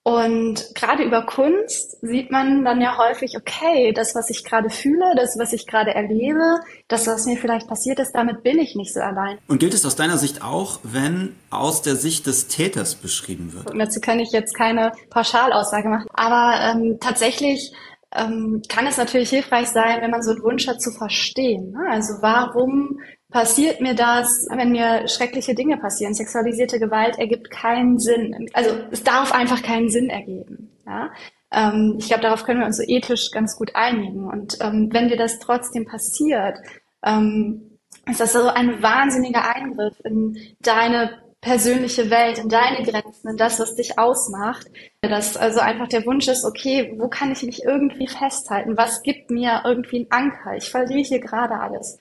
Und 0.02 0.74
gerade 0.74 1.02
über 1.02 1.26
Kunst 1.26 1.98
sieht 2.00 2.30
man 2.30 2.64
dann 2.64 2.80
ja 2.80 2.96
häufig, 2.96 3.36
okay, 3.36 3.92
das, 3.92 4.14
was 4.14 4.30
ich 4.30 4.44
gerade 4.44 4.70
fühle, 4.70 5.12
das, 5.14 5.38
was 5.38 5.52
ich 5.52 5.66
gerade 5.66 5.94
erlebe, 5.94 6.60
das, 6.88 7.06
was 7.06 7.26
mir 7.26 7.36
vielleicht 7.36 7.68
passiert 7.68 7.98
ist, 7.98 8.12
damit 8.12 8.42
bin 8.42 8.58
ich 8.58 8.74
nicht 8.76 8.94
so 8.94 9.00
allein. 9.00 9.36
Und 9.46 9.60
gilt 9.60 9.74
es 9.74 9.84
aus 9.84 9.96
deiner 9.96 10.16
Sicht 10.16 10.42
auch, 10.42 10.80
wenn 10.84 11.36
aus 11.50 11.82
der 11.82 11.96
Sicht 11.96 12.26
des 12.26 12.48
Täters 12.48 12.94
beschrieben 12.94 13.52
wird? 13.52 13.70
Und 13.70 13.78
dazu 13.78 14.00
kann 14.00 14.20
ich 14.20 14.32
jetzt 14.32 14.54
keine 14.54 14.92
Pauschalaussage 15.10 15.88
machen. 15.88 16.08
Aber 16.14 16.58
ähm, 16.62 16.96
tatsächlich 16.98 17.74
ähm, 18.16 18.62
kann 18.68 18.86
es 18.86 18.96
natürlich 18.96 19.28
hilfreich 19.28 19.68
sein, 19.68 20.00
wenn 20.00 20.10
man 20.10 20.22
so 20.22 20.30
einen 20.30 20.42
Wunsch 20.42 20.66
hat 20.66 20.80
zu 20.80 20.92
verstehen. 20.92 21.72
Ne? 21.72 21.80
Also 21.90 22.14
warum 22.22 22.98
passiert 23.30 23.80
mir 23.80 23.94
das, 23.94 24.46
wenn 24.50 24.72
mir 24.72 25.08
schreckliche 25.08 25.54
Dinge 25.54 25.76
passieren. 25.76 26.14
Sexualisierte 26.14 26.78
Gewalt 26.78 27.18
ergibt 27.18 27.50
keinen 27.50 27.98
Sinn. 27.98 28.48
Also 28.52 28.70
es 28.90 29.02
darf 29.02 29.32
einfach 29.32 29.62
keinen 29.62 29.88
Sinn 29.88 30.10
ergeben. 30.10 30.70
Ja? 30.86 31.10
Ähm, 31.52 31.96
ich 31.98 32.06
glaube, 32.06 32.22
darauf 32.22 32.44
können 32.44 32.60
wir 32.60 32.66
uns 32.66 32.76
so 32.76 32.82
ethisch 32.86 33.30
ganz 33.30 33.56
gut 33.56 33.74
einigen. 33.74 34.26
Und 34.28 34.58
ähm, 34.60 34.88
wenn 34.92 35.08
dir 35.08 35.16
das 35.16 35.38
trotzdem 35.38 35.86
passiert, 35.86 36.58
ähm, 37.04 37.78
ist 38.08 38.20
das 38.20 38.32
so 38.32 38.48
ein 38.48 38.82
wahnsinniger 38.82 39.54
Eingriff 39.54 39.94
in 40.04 40.36
deine 40.60 41.18
persönliche 41.40 42.10
Welt, 42.10 42.38
in 42.38 42.48
deine 42.48 42.84
Grenzen, 42.84 43.30
in 43.30 43.36
das, 43.36 43.58
was 43.60 43.74
dich 43.74 43.98
ausmacht. 43.98 44.66
Dass 45.00 45.36
also 45.36 45.60
einfach 45.60 45.88
der 45.88 46.04
Wunsch 46.04 46.28
ist, 46.28 46.44
okay, 46.44 46.94
wo 46.98 47.08
kann 47.08 47.32
ich 47.32 47.42
mich 47.42 47.64
irgendwie 47.64 48.06
festhalten? 48.06 48.76
Was 48.76 49.02
gibt 49.02 49.30
mir 49.30 49.62
irgendwie 49.64 50.08
einen 50.10 50.30
Anker? 50.30 50.56
Ich 50.56 50.70
verliere 50.70 51.06
hier 51.06 51.20
gerade 51.20 51.54
alles. 51.58 51.98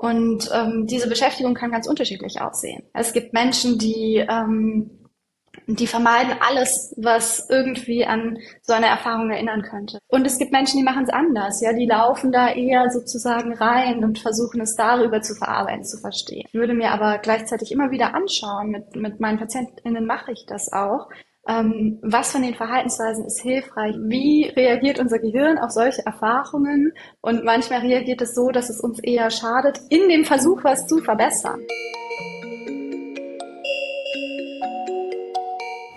Und 0.00 0.48
ähm, 0.54 0.86
diese 0.86 1.08
Beschäftigung 1.08 1.54
kann 1.54 1.72
ganz 1.72 1.88
unterschiedlich 1.88 2.40
aussehen. 2.40 2.84
Es 2.94 3.12
gibt 3.12 3.32
Menschen, 3.32 3.78
die, 3.78 4.24
ähm, 4.28 4.90
die 5.66 5.88
vermeiden 5.88 6.34
alles, 6.38 6.94
was 6.96 7.50
irgendwie 7.50 8.06
an 8.06 8.38
so 8.62 8.74
eine 8.74 8.86
Erfahrung 8.86 9.28
erinnern 9.28 9.62
könnte. 9.62 9.98
Und 10.06 10.24
es 10.24 10.38
gibt 10.38 10.52
Menschen, 10.52 10.78
die 10.78 10.84
machen 10.84 11.02
es 11.02 11.10
anders. 11.10 11.60
Ja, 11.60 11.72
die 11.72 11.86
laufen 11.86 12.30
da 12.30 12.48
eher 12.52 12.90
sozusagen 12.90 13.54
rein 13.54 14.04
und 14.04 14.20
versuchen 14.20 14.60
es 14.60 14.76
darüber 14.76 15.20
zu 15.20 15.34
verarbeiten, 15.34 15.84
zu 15.84 15.98
verstehen. 15.98 16.44
Ich 16.46 16.54
würde 16.54 16.74
mir 16.74 16.92
aber 16.92 17.18
gleichzeitig 17.18 17.72
immer 17.72 17.90
wieder 17.90 18.14
anschauen, 18.14 18.70
mit, 18.70 18.94
mit 18.94 19.18
meinen 19.18 19.40
PatientInnen 19.40 20.06
mache 20.06 20.30
ich 20.30 20.46
das 20.46 20.72
auch, 20.72 21.08
ähm, 21.48 21.98
was 22.02 22.30
von 22.32 22.42
den 22.42 22.54
Verhaltensweisen 22.54 23.24
ist 23.24 23.40
hilfreich? 23.40 23.94
Wie 23.98 24.52
reagiert 24.54 24.98
unser 24.98 25.18
Gehirn 25.18 25.56
auf 25.56 25.70
solche 25.70 26.04
Erfahrungen? 26.04 26.92
Und 27.22 27.42
manchmal 27.44 27.80
reagiert 27.80 28.20
es 28.20 28.34
so, 28.34 28.50
dass 28.50 28.68
es 28.68 28.80
uns 28.80 28.98
eher 28.98 29.30
schadet, 29.30 29.80
in 29.88 30.10
dem 30.10 30.24
Versuch, 30.26 30.62
was 30.62 30.86
zu 30.86 30.98
verbessern. 30.98 31.60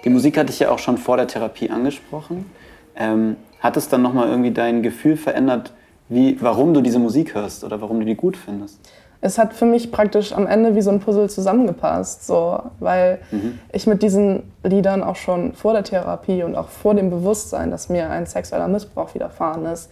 Die 0.05 0.10
Musik 0.10 0.38
hatte 0.38 0.51
ich 0.51 0.60
ja 0.60 0.72
auch 0.72 0.79
schon 0.79 0.98
vor 0.98 1.17
der 1.17 1.27
Therapie 1.27 1.70
angesprochen. 1.70 2.50
Ähm, 2.96 3.36
hat 3.60 3.75
es 3.75 3.89
dann 3.89 4.01
nochmal 4.01 4.29
irgendwie 4.29 4.51
dein 4.51 4.81
Gefühl 4.81 5.17
verändert, 5.17 5.74
wie, 6.08 6.41
warum 6.41 6.74
du 6.74 6.81
diese 6.81 7.00
Musik 7.00 7.36
hörst 7.36 7.63
oder 7.63 7.81
warum 7.81 8.00
du 8.00 8.05
die 8.05 8.15
gut 8.15 8.38
findest? 8.38 8.79
Es 9.22 9.38
hat 9.38 9.54
für 9.54 9.66
mich 9.66 9.92
praktisch 9.92 10.34
am 10.34 10.48
Ende 10.48 10.75
wie 10.75 10.82
so 10.82 10.90
ein 10.90 11.00
Puzzle 11.00 11.30
zusammengepasst, 11.30 12.25
so, 12.25 12.60
weil 12.80 13.20
mhm. 13.30 13.60
ich 13.72 13.86
mit 13.86 14.01
diesen 14.01 14.51
Liedern 14.63 15.04
auch 15.04 15.16
schon 15.16 15.54
vor 15.54 15.74
der 15.74 15.84
Therapie 15.84 16.42
und 16.44 16.56
auch 16.56 16.70
vor 16.70 16.96
dem 16.96 17.12
Bewusstsein, 17.12 17.70
dass 17.70 17.88
mir 17.88 18.10
ein 18.10 18.25
sexueller 18.25 18.68
Missbrauch 18.68 19.13
widerfahren 19.13 19.66
ist, 19.66 19.92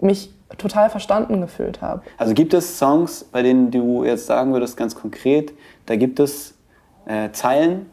mich 0.00 0.34
total 0.58 0.90
verstanden 0.90 1.40
gefühlt 1.40 1.80
habe. 1.80 2.02
Also 2.18 2.34
gibt 2.34 2.52
es 2.52 2.78
Songs, 2.78 3.24
bei 3.24 3.42
denen 3.42 3.70
du 3.70 4.04
jetzt 4.04 4.26
sagen 4.26 4.52
würdest, 4.52 4.76
ganz 4.76 4.94
konkret, 4.94 5.52
da 5.86 5.96
gibt 5.96 6.20
es 6.20 6.54
äh, 7.06 7.30
Zeilen, 7.32 7.86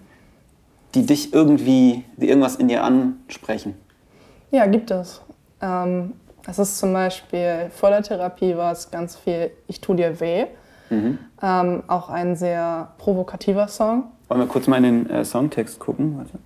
die 0.94 1.06
dich 1.06 1.34
irgendwie, 1.34 2.04
die 2.18 2.28
irgendwas 2.28 2.58
in 2.58 2.68
dir 2.68 2.84
ansprechen? 2.84 3.76
Ja, 4.52 4.66
gibt 4.66 4.92
es. 4.92 5.22
Ähm, 5.62 6.14
es 6.50 6.60
ist 6.60 6.80
zum 6.80 6.94
Beispiel 6.94 7.70
vor 7.72 7.90
der 7.90 8.02
Therapie 8.02 8.56
war 8.58 8.72
es 8.72 8.90
ganz 8.90 9.16
viel 9.16 9.52
Ich 9.68 9.82
tu 9.82 9.94
dir 9.94 10.20
weh. 10.20 10.46
Mhm. 10.90 11.20
Ähm, 11.42 11.84
auch 11.88 12.10
ein 12.10 12.36
sehr 12.36 12.94
provokativer 12.98 13.68
Song. 13.68 14.06
Wollen 14.28 14.42
wir 14.42 14.48
kurz 14.48 14.68
mal 14.68 14.84
in 14.84 15.06
den 15.06 15.10
äh, 15.10 15.24
Songtext 15.24 15.80
gucken? 15.80 16.18
Warte. 16.18 16.40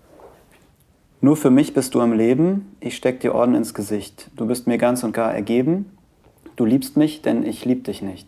Nur 1.22 1.38
für 1.38 1.50
mich 1.50 1.74
bist 1.74 1.96
du 1.96 2.02
am 2.02 2.12
Leben, 2.12 2.76
ich 2.82 2.98
steck 2.98 3.22
dir 3.22 3.34
Orden 3.34 3.56
ins 3.56 3.74
Gesicht. 3.74 4.30
Du 4.36 4.46
bist 4.46 4.68
mir 4.68 4.78
ganz 4.78 5.04
und 5.04 5.14
gar 5.14 5.34
ergeben. 5.34 5.98
Du 6.58 6.66
liebst 6.66 6.98
mich, 6.98 7.22
denn 7.22 7.46
ich 7.46 7.64
lieb 7.64 7.86
dich 7.86 8.02
nicht. 8.02 8.28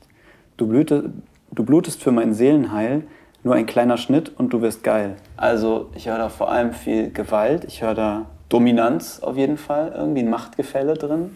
Du, 0.56 0.68
blüte, 0.68 1.12
du 1.52 1.66
blutest 1.66 2.02
für 2.02 2.14
mein 2.14 2.34
Seelenheil, 2.34 3.04
nur 3.44 3.54
ein 3.56 3.66
kleiner 3.66 3.98
Schnitt 3.98 4.32
und 4.38 4.54
du 4.54 4.62
wirst 4.62 4.84
geil. 4.84 5.18
Also 5.36 5.90
ich 5.94 6.08
höre 6.08 6.18
da 6.18 6.30
vor 6.30 6.50
allem 6.50 6.72
viel 6.72 7.12
Gewalt, 7.12 7.66
ich 7.66 7.82
höre 7.82 7.96
da 7.96 8.26
Dominanz 8.48 9.20
auf 9.20 9.36
jeden 9.36 9.58
Fall, 9.58 9.94
irgendwie 9.94 10.22
ein 10.22 10.30
Machtgefälle 10.30 10.94
drin. 10.94 11.32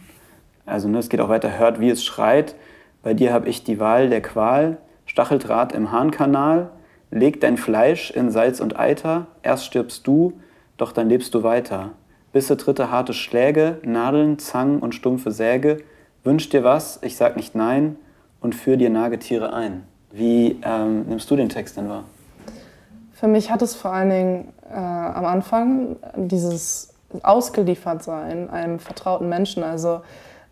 Also 0.70 0.88
ne, 0.88 1.00
es 1.00 1.10
geht 1.10 1.22
auch 1.22 1.30
weiter, 1.30 1.58
hört 1.58 1.80
wie 1.80 1.90
es 1.90 2.04
schreit. 2.04 2.56
Bei 3.02 3.14
dir 3.14 3.34
habe 3.34 3.50
ich 3.50 3.64
die 3.64 3.80
Wahl 3.80 4.10
der 4.10 4.22
Qual, 4.22 4.78
Stacheldraht 5.06 5.74
im 5.74 5.92
Harnkanal, 5.92 6.70
leg 7.12 7.42
dein 7.42 7.58
Fleisch 7.58 8.12
in 8.12 8.30
Salz 8.30 8.60
und 8.60 8.80
Eiter, 8.80 9.28
erst 9.42 9.66
stirbst 9.66 10.06
du, 10.06 10.34
doch 10.78 10.92
dann 10.92 11.10
lebst 11.10 11.34
du 11.34 11.44
weiter. 11.44 11.92
Bisse 12.32 12.58
tritte 12.58 12.92
harte 12.92 13.14
Schläge, 13.14 13.80
Nadeln, 13.84 14.38
Zangen 14.38 14.80
und 14.80 14.94
stumpfe 14.94 15.32
Säge, 15.32 15.80
wünsch 16.24 16.50
dir 16.50 16.64
was, 16.64 17.00
ich 17.02 17.16
sag 17.16 17.36
nicht 17.36 17.56
nein. 17.56 17.96
Und 18.42 18.56
führ 18.56 18.78
dir 18.78 18.90
Nagetiere 18.90 19.52
ein. 19.52 19.84
Wie 20.12 20.62
ähm, 20.64 21.08
nimmst 21.10 21.30
du 21.30 21.36
den 21.36 21.50
Text 21.50 21.76
denn 21.76 21.90
wahr? 21.90 22.06
Für 23.12 23.28
mich 23.28 23.52
hat 23.52 23.62
es 23.62 23.76
vor 23.76 23.92
allen 23.92 24.10
Dingen 24.10 24.54
äh, 24.72 24.76
am 24.76 25.26
Anfang 25.26 25.98
dieses 26.16 26.94
Ausgeliefertsein 27.22 28.50
einem 28.50 28.80
vertrauten 28.80 29.28
Menschen, 29.28 29.64
also 29.64 30.02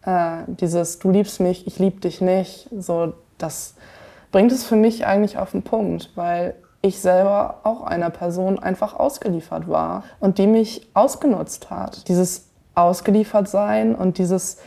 äh, 0.07 0.43
dieses 0.47 0.99
Du 0.99 1.11
liebst 1.11 1.39
mich, 1.41 1.67
ich 1.67 1.77
lieb 1.79 2.01
dich 2.01 2.21
nicht, 2.21 2.69
so 2.75 3.13
das 3.37 3.75
bringt 4.31 4.51
es 4.51 4.63
für 4.63 4.77
mich 4.77 5.05
eigentlich 5.05 5.37
auf 5.37 5.51
den 5.51 5.63
Punkt, 5.63 6.11
weil 6.15 6.55
ich 6.81 6.99
selber 6.99 7.59
auch 7.63 7.81
einer 7.83 8.09
Person 8.09 8.57
einfach 8.57 8.97
ausgeliefert 8.97 9.67
war 9.67 10.03
und 10.19 10.37
die 10.37 10.47
mich 10.47 10.87
ausgenutzt 10.93 11.69
hat. 11.69 12.07
Dieses 12.07 12.47
ausgeliefert 12.73 13.49
sein 13.49 13.95
und 13.95 14.17
dieses, 14.17 14.57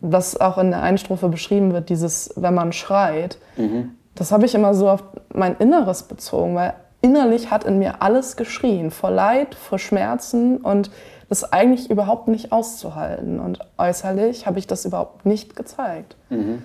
was 0.00 0.40
auch 0.40 0.56
in 0.56 0.70
der 0.70 0.82
Einstrophe 0.82 1.28
beschrieben 1.28 1.72
wird, 1.72 1.90
dieses, 1.90 2.32
wenn 2.36 2.54
man 2.54 2.72
schreit, 2.72 3.38
mhm. 3.56 3.90
das 4.14 4.32
habe 4.32 4.46
ich 4.46 4.54
immer 4.54 4.74
so 4.74 4.88
auf 4.88 5.02
mein 5.34 5.56
Inneres 5.56 6.04
bezogen, 6.04 6.54
weil 6.54 6.74
innerlich 7.02 7.50
hat 7.50 7.64
in 7.64 7.78
mir 7.78 8.00
alles 8.00 8.36
geschrien, 8.36 8.90
vor 8.90 9.10
Leid, 9.10 9.54
vor 9.54 9.78
Schmerzen 9.78 10.58
und 10.58 10.90
das 11.28 11.52
eigentlich 11.52 11.90
überhaupt 11.90 12.28
nicht 12.28 12.52
auszuhalten. 12.52 13.40
Und 13.40 13.58
äußerlich 13.76 14.46
habe 14.46 14.58
ich 14.58 14.66
das 14.66 14.84
überhaupt 14.84 15.26
nicht 15.26 15.56
gezeigt. 15.56 16.16
Mhm. 16.30 16.62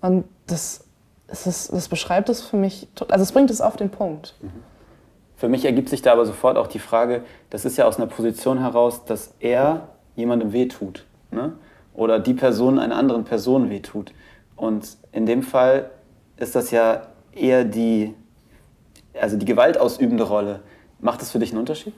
Und 0.00 0.24
das, 0.46 0.84
ist, 1.28 1.72
das 1.72 1.88
beschreibt 1.88 2.28
es 2.28 2.42
für 2.42 2.56
mich, 2.56 2.88
also 3.08 3.22
es 3.22 3.32
bringt 3.32 3.50
es 3.50 3.60
auf 3.60 3.76
den 3.76 3.90
Punkt. 3.90 4.34
Mhm. 4.40 4.50
Für 5.36 5.48
mich 5.48 5.64
ergibt 5.64 5.88
sich 5.88 6.02
da 6.02 6.12
aber 6.12 6.26
sofort 6.26 6.56
auch 6.56 6.66
die 6.66 6.80
Frage, 6.80 7.22
das 7.50 7.64
ist 7.64 7.76
ja 7.76 7.86
aus 7.86 7.96
einer 7.96 8.08
Position 8.08 8.58
heraus, 8.58 9.04
dass 9.04 9.34
er 9.38 9.88
jemandem 10.16 10.52
wehtut. 10.52 11.06
Ne? 11.30 11.52
Oder 11.94 12.18
die 12.18 12.34
Person 12.34 12.78
einer 12.80 12.96
anderen 12.96 13.24
Person 13.24 13.70
wehtut. 13.70 14.12
Und 14.56 14.96
in 15.12 15.26
dem 15.26 15.44
Fall 15.44 15.90
ist 16.36 16.56
das 16.56 16.72
ja 16.72 17.02
eher 17.32 17.64
die, 17.64 18.14
also 19.20 19.36
die 19.36 19.46
gewaltausübende 19.46 20.24
Rolle. 20.24 20.60
Macht 21.00 21.20
das 21.20 21.30
für 21.30 21.38
dich 21.38 21.50
einen 21.50 21.60
Unterschied? 21.60 21.94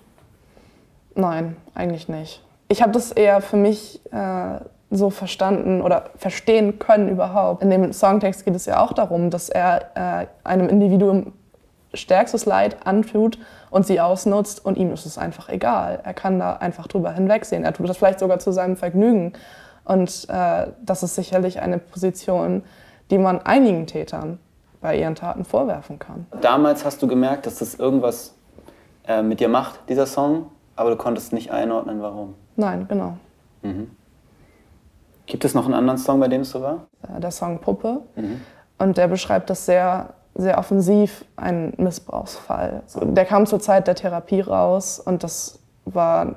Nein, 1.15 1.57
eigentlich 1.75 2.09
nicht. 2.09 2.43
Ich 2.69 2.83
habe 2.83 2.93
das 2.93 3.12
eher 3.12 3.41
für 3.41 3.57
mich 3.57 4.00
äh, 4.12 4.61
so 4.91 5.11
verstanden 5.11 5.83
oder 5.83 6.11
verstehen 6.17 6.79
können 6.79 7.09
überhaupt. 7.09 7.62
In 7.62 7.71
dem 7.71 7.93
Songtext 7.93 8.45
geht 8.45 8.55
es 8.55 8.67
ja 8.67 8.81
auch 8.81 8.93
darum, 8.93 9.31
dass 9.31 9.49
er 9.49 9.91
äh, 9.95 10.27
einem 10.45 10.69
Individuum 10.69 11.33
stärkstes 11.95 12.47
Leid 12.47 12.87
antut 12.87 13.39
und 13.71 13.87
sie 13.87 14.00
ausnutzt 14.00 14.65
und 14.65 14.79
ihm 14.79 14.93
ist 14.93 15.07
es 15.07 15.19
einfach 15.19 15.49
egal. 15.49 16.00
Er 16.05 16.15
kann 16.15 16.39
da 16.39 16.55
einfach 16.55 16.87
drüber 16.87 17.12
hinwegsehen. 17.12 17.65
Er 17.65 17.73
tut 17.73 17.89
das 17.89 17.97
vielleicht 17.97 18.21
sogar 18.21 18.39
zu 18.39 18.53
seinem 18.53 18.77
Vergnügen. 18.77 19.33
Und 19.85 20.29
äh, 20.29 20.69
das 20.85 21.03
ist 21.03 21.17
sicherlich 21.17 21.61
eine 21.61 21.79
Position, 21.79 22.62
die 23.11 23.19
man 23.19 23.41
einigen 23.41 23.87
Tätern 23.87 24.39
bei 24.80 24.99
ihren 24.99 25.14
Taten 25.14 25.44
vorwerfen 25.44 25.99
kann. 25.99 26.26
Damals 26.40 26.84
hast 26.84 27.02
du 27.02 27.06
gemerkt, 27.06 27.46
dass 27.46 27.58
das 27.58 27.75
irgendwas 27.75 28.34
äh, 29.06 29.22
mit 29.22 29.40
dir 29.40 29.49
macht, 29.49 29.80
dieser 29.88 30.06
Song, 30.06 30.46
aber 30.76 30.90
du 30.90 30.96
konntest 30.96 31.32
nicht 31.32 31.50
einordnen, 31.50 32.00
warum. 32.00 32.34
Nein, 32.56 32.87
genau. 32.88 33.16
Mhm. 33.62 33.90
Gibt 35.26 35.44
es 35.44 35.54
noch 35.54 35.64
einen 35.66 35.75
anderen 35.75 35.99
Song, 35.99 36.18
bei 36.18 36.28
dem 36.28 36.42
es 36.42 36.50
so 36.50 36.62
war? 36.62 36.87
Äh, 37.02 37.20
der 37.20 37.30
Song 37.30 37.60
Puppe. 37.60 38.00
Mhm. 38.16 38.40
Und 38.78 38.96
der 38.96 39.08
beschreibt 39.08 39.50
das 39.50 39.66
sehr, 39.66 40.14
sehr 40.34 40.58
offensiv, 40.58 41.25
einen 41.37 41.75
Missbrauchsfall. 41.76 42.82
Der 43.02 43.25
kam 43.26 43.46
zur 43.46 43.60
Zeit 43.60 43.87
der 43.87 43.94
Therapie 43.94 44.40
raus 44.40 44.99
und 44.99 45.22
das 45.22 45.58
war 45.84 46.37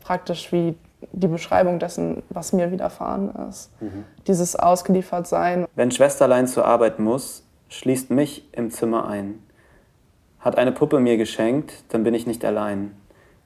praktisch 0.00 0.52
wie 0.52 0.76
die 1.12 1.28
Beschreibung 1.28 1.78
dessen, 1.78 2.22
was 2.30 2.52
mir 2.52 2.70
widerfahren 2.70 3.30
ist. 3.48 3.70
Mhm. 3.80 4.04
Dieses 4.26 4.56
Ausgeliefertsein. 4.56 5.66
Wenn 5.74 5.90
Schwesterlein 5.90 6.46
zur 6.46 6.64
Arbeit 6.64 6.98
muss, 6.98 7.45
schließt 7.68 8.10
mich 8.10 8.48
im 8.52 8.70
Zimmer 8.70 9.08
ein. 9.08 9.42
Hat 10.38 10.56
eine 10.56 10.72
Puppe 10.72 11.00
mir 11.00 11.16
geschenkt, 11.16 11.72
dann 11.88 12.04
bin 12.04 12.14
ich 12.14 12.26
nicht 12.26 12.44
allein. 12.44 12.94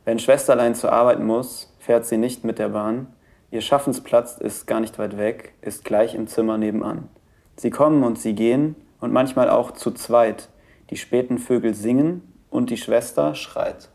Wenn 0.04 0.18
Schwesterlein 0.18 0.74
zur 0.74 0.92
Arbeit 0.92 1.20
muss, 1.20 1.74
fährt 1.78 2.06
sie 2.06 2.18
nicht 2.18 2.44
mit 2.44 2.58
der 2.58 2.70
Bahn. 2.70 3.06
Ihr 3.50 3.60
Schaffensplatz 3.60 4.38
ist 4.38 4.66
gar 4.66 4.80
nicht 4.80 4.98
weit 4.98 5.18
weg, 5.18 5.54
ist 5.60 5.84
gleich 5.84 6.14
im 6.14 6.26
Zimmer 6.26 6.58
nebenan. 6.58 7.08
Sie 7.56 7.70
kommen 7.70 8.04
und 8.04 8.18
sie 8.18 8.34
gehen 8.34 8.76
und 9.00 9.12
manchmal 9.12 9.50
auch 9.50 9.72
zu 9.72 9.90
zweit. 9.90 10.48
Die 10.90 10.96
späten 10.96 11.38
Vögel 11.38 11.74
singen 11.74 12.22
und 12.50 12.70
die 12.70 12.76
Schwester 12.76 13.34
schreit. 13.34 13.88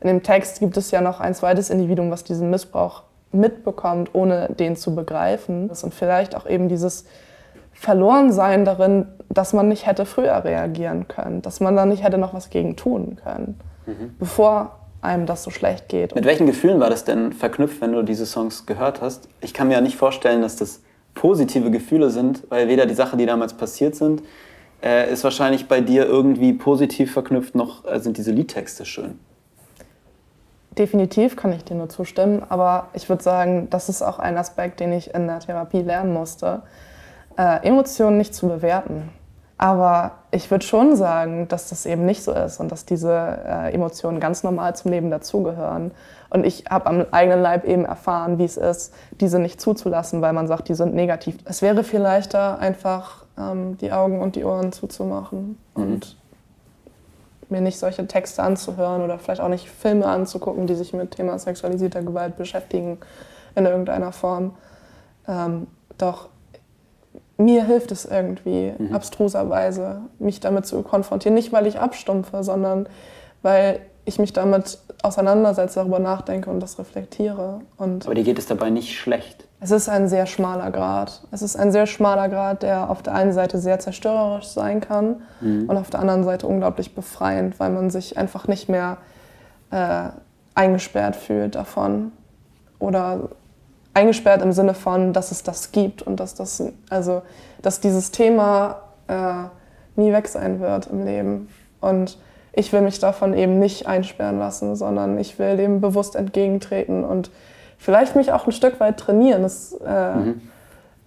In 0.00 0.08
dem 0.08 0.22
Text 0.22 0.60
gibt 0.60 0.76
es 0.76 0.90
ja 0.90 1.00
noch 1.00 1.20
ein 1.20 1.34
zweites 1.34 1.70
Individuum, 1.70 2.10
was 2.10 2.24
diesen 2.24 2.50
Missbrauch 2.50 3.04
mitbekommt, 3.30 4.10
ohne 4.14 4.48
den 4.48 4.76
zu 4.76 4.94
begreifen. 4.94 5.70
Und 5.70 5.94
vielleicht 5.94 6.34
auch 6.34 6.46
eben 6.46 6.68
dieses 6.68 7.06
Verlorensein 7.72 8.64
darin, 8.64 9.06
dass 9.28 9.52
man 9.52 9.68
nicht 9.68 9.86
hätte 9.86 10.04
früher 10.06 10.44
reagieren 10.44 11.08
können, 11.08 11.42
dass 11.42 11.60
man 11.60 11.74
da 11.76 11.86
nicht 11.86 12.02
hätte 12.02 12.18
noch 12.18 12.34
was 12.34 12.50
gegen 12.50 12.76
tun 12.76 13.16
können, 13.22 13.58
mhm. 13.86 14.14
bevor 14.18 14.78
einem 15.00 15.26
das 15.26 15.42
so 15.42 15.50
schlecht 15.50 15.88
geht. 15.88 16.14
Mit 16.14 16.24
welchen 16.24 16.46
Gefühlen 16.46 16.78
war 16.80 16.90
das 16.90 17.04
denn 17.04 17.32
verknüpft, 17.32 17.80
wenn 17.80 17.92
du 17.92 18.02
diese 18.02 18.24
Songs 18.24 18.66
gehört 18.66 19.00
hast? 19.00 19.28
Ich 19.40 19.52
kann 19.52 19.68
mir 19.68 19.74
ja 19.74 19.80
nicht 19.80 19.96
vorstellen, 19.96 20.42
dass 20.42 20.56
das 20.56 20.80
positive 21.14 21.70
Gefühle 21.70 22.10
sind, 22.10 22.44
weil 22.48 22.68
weder 22.68 22.86
die 22.86 22.94
Sachen, 22.94 23.18
die 23.18 23.26
damals 23.26 23.54
passiert 23.54 23.96
sind, 23.96 24.22
äh, 24.82 25.12
ist 25.12 25.24
wahrscheinlich 25.24 25.68
bei 25.68 25.80
dir 25.80 26.06
irgendwie 26.06 26.52
positiv 26.52 27.12
verknüpft, 27.12 27.54
noch 27.54 27.84
äh, 27.84 27.98
sind 28.00 28.16
diese 28.16 28.30
Liedtexte 28.32 28.84
schön. 28.84 29.18
Definitiv 30.78 31.36
kann 31.36 31.52
ich 31.52 31.64
dir 31.64 31.74
nur 31.74 31.90
zustimmen, 31.90 32.42
aber 32.48 32.88
ich 32.94 33.08
würde 33.08 33.22
sagen, 33.22 33.68
das 33.68 33.88
ist 33.88 34.00
auch 34.00 34.18
ein 34.18 34.38
Aspekt, 34.38 34.80
den 34.80 34.92
ich 34.92 35.14
in 35.14 35.26
der 35.26 35.40
Therapie 35.40 35.82
lernen 35.82 36.14
musste, 36.14 36.62
äh, 37.36 37.66
Emotionen 37.66 38.18
nicht 38.18 38.34
zu 38.34 38.48
bewerten. 38.48 39.10
Aber 39.58 40.12
ich 40.32 40.50
würde 40.50 40.64
schon 40.64 40.96
sagen, 40.96 41.46
dass 41.46 41.68
das 41.68 41.86
eben 41.86 42.04
nicht 42.04 42.24
so 42.24 42.32
ist 42.32 42.58
und 42.58 42.72
dass 42.72 42.84
diese 42.84 43.12
äh, 43.12 43.72
Emotionen 43.72 44.18
ganz 44.18 44.42
normal 44.42 44.74
zum 44.74 44.90
Leben 44.90 45.08
dazugehören. 45.10 45.92
Und 46.30 46.44
ich 46.44 46.64
habe 46.68 46.86
am 46.86 47.06
eigenen 47.12 47.42
Leib 47.42 47.64
eben 47.64 47.84
erfahren, 47.84 48.38
wie 48.38 48.44
es 48.44 48.56
ist, 48.56 48.92
diese 49.20 49.38
nicht 49.38 49.60
zuzulassen, 49.60 50.20
weil 50.20 50.32
man 50.32 50.48
sagt, 50.48 50.68
die 50.68 50.74
sind 50.74 50.94
negativ. 50.94 51.36
Es 51.44 51.62
wäre 51.62 51.84
viel 51.84 52.00
leichter, 52.00 52.58
einfach 52.58 53.24
ähm, 53.38 53.78
die 53.78 53.92
Augen 53.92 54.20
und 54.20 54.34
die 54.34 54.44
Ohren 54.44 54.72
zuzumachen 54.72 55.58
mhm. 55.76 55.82
und 55.82 56.16
mir 57.48 57.60
nicht 57.60 57.78
solche 57.78 58.06
Texte 58.08 58.42
anzuhören 58.42 59.02
oder 59.02 59.20
vielleicht 59.20 59.40
auch 59.40 59.48
nicht 59.48 59.68
Filme 59.68 60.06
anzugucken, 60.06 60.66
die 60.66 60.74
sich 60.74 60.92
mit 60.92 61.12
Thema 61.12 61.38
sexualisierter 61.38 62.02
Gewalt 62.02 62.36
beschäftigen 62.36 62.98
in 63.54 63.66
irgendeiner 63.66 64.10
Form. 64.10 64.54
Ähm, 65.28 65.68
doch 65.98 66.30
mir 67.44 67.64
hilft 67.64 67.92
es 67.92 68.04
irgendwie, 68.04 68.72
mhm. 68.76 68.94
abstruserweise, 68.94 70.02
mich 70.18 70.40
damit 70.40 70.66
zu 70.66 70.82
konfrontieren. 70.82 71.34
Nicht, 71.34 71.52
weil 71.52 71.66
ich 71.66 71.78
abstumpfe, 71.78 72.42
sondern 72.42 72.88
weil 73.42 73.80
ich 74.04 74.18
mich 74.18 74.32
damit 74.32 74.78
auseinandersetze, 75.02 75.80
darüber 75.80 75.98
nachdenke 75.98 76.50
und 76.50 76.60
das 76.60 76.78
reflektiere. 76.78 77.60
Und 77.76 78.06
Aber 78.06 78.14
dir 78.14 78.24
geht 78.24 78.38
es 78.38 78.46
dabei 78.46 78.70
nicht 78.70 78.98
schlecht? 78.98 79.46
Es 79.60 79.70
ist 79.70 79.88
ein 79.88 80.08
sehr 80.08 80.26
schmaler 80.26 80.72
Grad. 80.72 81.22
Es 81.30 81.40
ist 81.40 81.56
ein 81.56 81.70
sehr 81.70 81.86
schmaler 81.86 82.28
Grad, 82.28 82.64
der 82.64 82.90
auf 82.90 83.02
der 83.02 83.14
einen 83.14 83.32
Seite 83.32 83.58
sehr 83.58 83.78
zerstörerisch 83.78 84.48
sein 84.48 84.80
kann 84.80 85.22
mhm. 85.40 85.68
und 85.68 85.76
auf 85.76 85.90
der 85.90 86.00
anderen 86.00 86.24
Seite 86.24 86.48
unglaublich 86.48 86.94
befreiend, 86.94 87.60
weil 87.60 87.70
man 87.70 87.90
sich 87.90 88.18
einfach 88.18 88.48
nicht 88.48 88.68
mehr 88.68 88.96
äh, 89.70 90.08
eingesperrt 90.54 91.14
fühlt 91.14 91.54
davon 91.54 92.10
oder 92.80 93.28
eingesperrt 93.94 94.42
im 94.42 94.52
Sinne 94.52 94.74
von, 94.74 95.12
dass 95.12 95.30
es 95.30 95.42
das 95.42 95.72
gibt 95.72 96.02
und 96.02 96.20
dass, 96.20 96.34
das, 96.34 96.62
also, 96.90 97.22
dass 97.60 97.80
dieses 97.80 98.10
Thema 98.10 98.80
äh, 99.08 99.44
nie 99.96 100.12
weg 100.12 100.28
sein 100.28 100.60
wird 100.60 100.86
im 100.86 101.04
Leben. 101.04 101.48
Und 101.80 102.18
ich 102.52 102.72
will 102.72 102.82
mich 102.82 102.98
davon 102.98 103.34
eben 103.34 103.58
nicht 103.58 103.86
einsperren 103.86 104.38
lassen, 104.38 104.76
sondern 104.76 105.18
ich 105.18 105.38
will 105.38 105.56
dem 105.56 105.80
bewusst 105.80 106.16
entgegentreten 106.16 107.04
und 107.04 107.30
vielleicht 107.78 108.14
mich 108.14 108.32
auch 108.32 108.46
ein 108.46 108.52
Stück 108.52 108.80
weit 108.80 108.98
trainieren. 108.98 109.42
Das 109.42 109.76
äh, 109.84 110.14
mhm. 110.14 110.42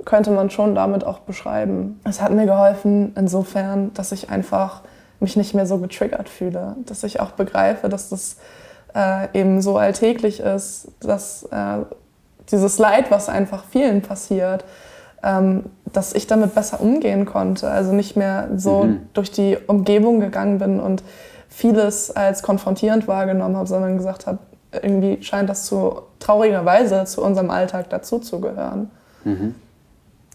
könnte 0.06 0.32
man 0.32 0.50
schon 0.50 0.76
damit 0.76 1.04
auch 1.04 1.20
beschreiben. 1.20 2.00
Es 2.04 2.22
hat 2.22 2.32
mir 2.32 2.46
geholfen 2.46 3.14
insofern, 3.16 3.94
dass 3.94 4.12
ich 4.12 4.30
einfach 4.30 4.82
mich 5.20 5.38
nicht 5.38 5.54
mehr 5.54 5.66
so 5.66 5.78
getriggert 5.78 6.30
fühle, 6.30 6.76
dass 6.86 7.04
ich 7.04 7.20
auch 7.20 7.32
begreife, 7.32 7.90
dass 7.90 8.10
das 8.10 8.38
äh, 8.94 9.28
eben 9.40 9.62
so 9.62 9.78
alltäglich 9.78 10.40
ist, 10.40 10.90
dass 11.00 11.44
äh, 11.52 11.78
dieses 12.52 12.78
Leid, 12.78 13.12
was 13.12 13.30
einfach 13.30 13.64
vielen 13.70 14.02
passiert, 14.02 14.66
ähm, 15.24 15.66
dass 15.92 16.14
ich 16.14 16.28
damit 16.28 16.56
besser 16.56 16.82
umgehen 16.82 17.26
konnte. 17.26 17.70
Also 17.70 17.94
nicht 17.94 18.16
mehr 18.16 18.50
so 18.56 18.84
mhm. 18.84 19.02
durch 19.14 19.32
die 19.32 19.58
Umgebung 19.68 20.20
gegangen 20.20 20.60
bin 20.60 20.80
und 20.80 21.04
vieles 21.50 22.12
als 22.12 22.44
konfrontierend 22.44 23.08
wahrgenommen 23.08 23.56
habe, 23.56 23.68
sondern 23.68 23.98
gesagt 23.98 24.28
habe, 24.28 24.40
irgendwie 24.84 25.24
scheint 25.24 25.50
das 25.50 25.66
zu 25.66 26.02
traurigerweise 26.20 27.06
zu 27.06 27.24
unserem 27.24 27.50
Alltag 27.50 27.90
dazuzugehören. 27.90 28.92
Mhm. 29.24 29.56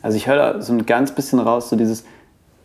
Also 0.03 0.17
ich 0.17 0.27
höre 0.27 0.37
da 0.37 0.63
so 0.63 0.73
ein 0.73 0.87
ganz 0.87 1.13
bisschen 1.13 1.39
raus, 1.39 1.69
so 1.69 1.77
dieses, 1.77 2.05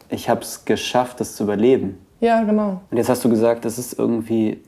ich 0.10 0.30
habe 0.30 0.42
es 0.42 0.66
geschafft, 0.66 1.20
das 1.20 1.36
zu 1.36 1.44
überleben. 1.44 2.00
Ja, 2.22 2.44
genau. 2.44 2.82
Und 2.90 2.98
jetzt 2.98 3.10
hast 3.10 3.26
du 3.26 3.30
gesagt, 3.30 3.66
das 3.66 3.78
ist 3.78 4.00
irgendwie 4.00 4.62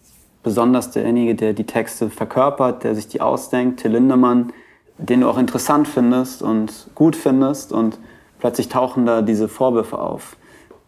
besonders 0.44 0.92
derjenige, 0.92 1.36
der 1.36 1.54
die 1.54 1.66
Texte 1.66 2.10
verkörpert, 2.10 2.84
der 2.84 2.94
sich 2.94 3.08
die 3.08 3.22
ausdenkt, 3.22 3.80
Till 3.80 3.92
Lindemann, 3.92 4.52
den 4.98 5.22
du 5.22 5.30
auch 5.30 5.38
interessant 5.38 5.88
findest 5.88 6.42
und 6.42 6.88
gut 6.96 7.16
findest 7.16 7.72
und 7.72 8.00
plötzlich 8.40 8.70
tauchen 8.70 9.06
da 9.06 9.22
diese 9.22 9.48
Vorwürfe 9.48 10.00
auf. 10.00 10.38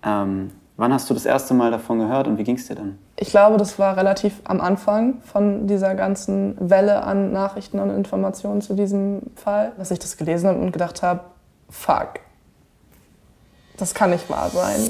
Ähm, 0.04 0.52
Wann 0.80 0.94
hast 0.94 1.10
du 1.10 1.14
das 1.14 1.26
erste 1.26 1.54
Mal 1.54 1.72
davon 1.72 2.00
gehört 2.00 2.30
und 2.30 2.38
wie 2.38 2.46
ging 2.46 2.56
es 2.56 2.68
dir 2.68 2.76
dann? 2.76 2.98
Ich 3.18 3.32
glaube, 3.32 3.58
das 3.58 3.80
war 3.80 3.98
relativ 3.98 4.40
am 4.46 4.62
Anfang 4.62 5.22
von 5.24 5.68
dieser 5.68 5.94
ganzen 5.94 6.56
Welle 6.58 7.04
an 7.04 7.34
Nachrichten 7.34 7.80
und 7.80 7.90
Informationen 7.90 8.62
zu 8.62 8.76
diesem 8.76 9.24
Fall, 9.36 9.74
dass 9.78 9.92
ich 9.92 10.00
das 10.00 10.16
gelesen 10.16 10.48
habe 10.48 10.60
und 10.60 10.72
gedacht 10.72 11.04
habe, 11.04 11.20
fuck, 11.70 12.22
das 13.76 13.94
kann 13.94 14.12
nicht 14.12 14.30
wahr 14.30 14.50
sein. 14.52 14.90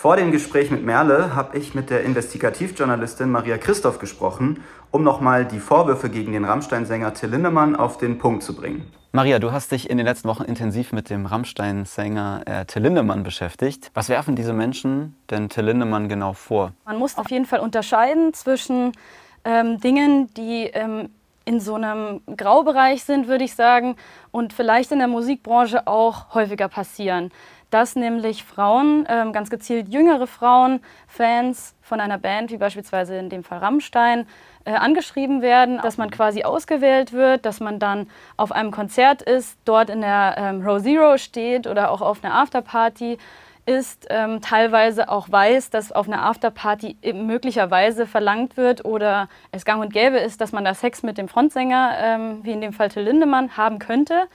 Vor 0.00 0.16
dem 0.16 0.32
Gespräch 0.32 0.70
mit 0.70 0.82
Merle 0.82 1.36
habe 1.36 1.58
ich 1.58 1.74
mit 1.74 1.90
der 1.90 2.04
Investigativjournalistin 2.04 3.30
Maria 3.30 3.58
Christoph 3.58 3.98
gesprochen, 3.98 4.64
um 4.90 5.02
nochmal 5.02 5.44
die 5.44 5.58
Vorwürfe 5.58 6.08
gegen 6.08 6.32
den 6.32 6.46
Rammstein-Sänger 6.46 7.12
Till 7.12 7.28
Lindemann 7.28 7.76
auf 7.76 7.98
den 7.98 8.16
Punkt 8.16 8.42
zu 8.42 8.56
bringen. 8.56 8.90
Maria, 9.12 9.38
du 9.38 9.52
hast 9.52 9.72
dich 9.72 9.90
in 9.90 9.98
den 9.98 10.06
letzten 10.06 10.26
Wochen 10.28 10.44
intensiv 10.44 10.92
mit 10.92 11.10
dem 11.10 11.26
Rammstein-Sänger 11.26 12.44
äh, 12.46 12.64
Till 12.64 12.80
Lindemann 12.80 13.24
beschäftigt. 13.24 13.90
Was 13.92 14.08
werfen 14.08 14.36
diese 14.36 14.54
Menschen 14.54 15.16
denn 15.28 15.50
Till 15.50 15.66
Lindemann 15.66 16.08
genau 16.08 16.32
vor? 16.32 16.72
Man 16.86 16.98
muss 16.98 17.18
auf 17.18 17.30
jeden 17.30 17.44
Fall 17.44 17.60
unterscheiden 17.60 18.32
zwischen 18.32 18.92
ähm, 19.44 19.80
Dingen, 19.80 20.32
die 20.32 20.70
ähm, 20.72 21.10
in 21.44 21.60
so 21.60 21.74
einem 21.74 22.22
Graubereich 22.36 23.04
sind, 23.04 23.28
würde 23.28 23.44
ich 23.44 23.54
sagen, 23.54 23.96
und 24.30 24.52
vielleicht 24.52 24.92
in 24.92 24.98
der 24.98 25.08
Musikbranche 25.08 25.86
auch 25.86 26.32
häufiger 26.32 26.68
passieren. 26.68 27.32
Dass 27.70 27.96
nämlich 27.96 28.44
Frauen, 28.44 29.06
ähm, 29.08 29.32
ganz 29.32 29.48
gezielt 29.48 29.88
jüngere 29.88 30.26
Frauen, 30.26 30.80
Fans 31.06 31.74
von 31.80 32.00
einer 32.00 32.18
Band, 32.18 32.50
wie 32.50 32.56
beispielsweise 32.56 33.16
in 33.16 33.30
dem 33.30 33.44
Fall 33.44 33.58
Rammstein, 33.58 34.26
äh, 34.64 34.72
angeschrieben 34.72 35.40
werden, 35.40 35.78
dass 35.82 35.96
man 35.96 36.10
quasi 36.10 36.42
ausgewählt 36.42 37.12
wird, 37.12 37.46
dass 37.46 37.60
man 37.60 37.78
dann 37.78 38.08
auf 38.36 38.52
einem 38.52 38.70
Konzert 38.70 39.22
ist, 39.22 39.58
dort 39.64 39.88
in 39.88 40.00
der 40.00 40.34
ähm, 40.36 40.66
Row 40.66 40.82
Zero 40.82 41.16
steht 41.16 41.66
oder 41.66 41.90
auch 41.90 42.00
auf 42.00 42.22
einer 42.22 42.34
Afterparty 42.34 43.18
ist, 43.66 44.06
ähm, 44.10 44.40
teilweise 44.40 45.08
auch 45.08 45.30
weiß, 45.30 45.70
dass 45.70 45.92
auf 45.92 46.08
einer 46.08 46.24
Afterparty 46.24 46.96
möglicherweise 47.14 48.06
verlangt 48.06 48.56
wird 48.56 48.84
oder 48.84 49.28
es 49.52 49.64
gang 49.64 49.80
und 49.80 49.92
gäbe 49.92 50.18
ist, 50.18 50.40
dass 50.40 50.52
man 50.52 50.64
da 50.64 50.74
Sex 50.74 51.02
mit 51.02 51.18
dem 51.18 51.28
Frontsänger, 51.28 51.92
ähm, 51.98 52.40
wie 52.42 52.52
in 52.52 52.60
dem 52.60 52.72
Fall 52.72 52.88
Till 52.88 53.02
Lindemann, 53.02 53.56
haben 53.56 53.78
könnte. 53.78 54.28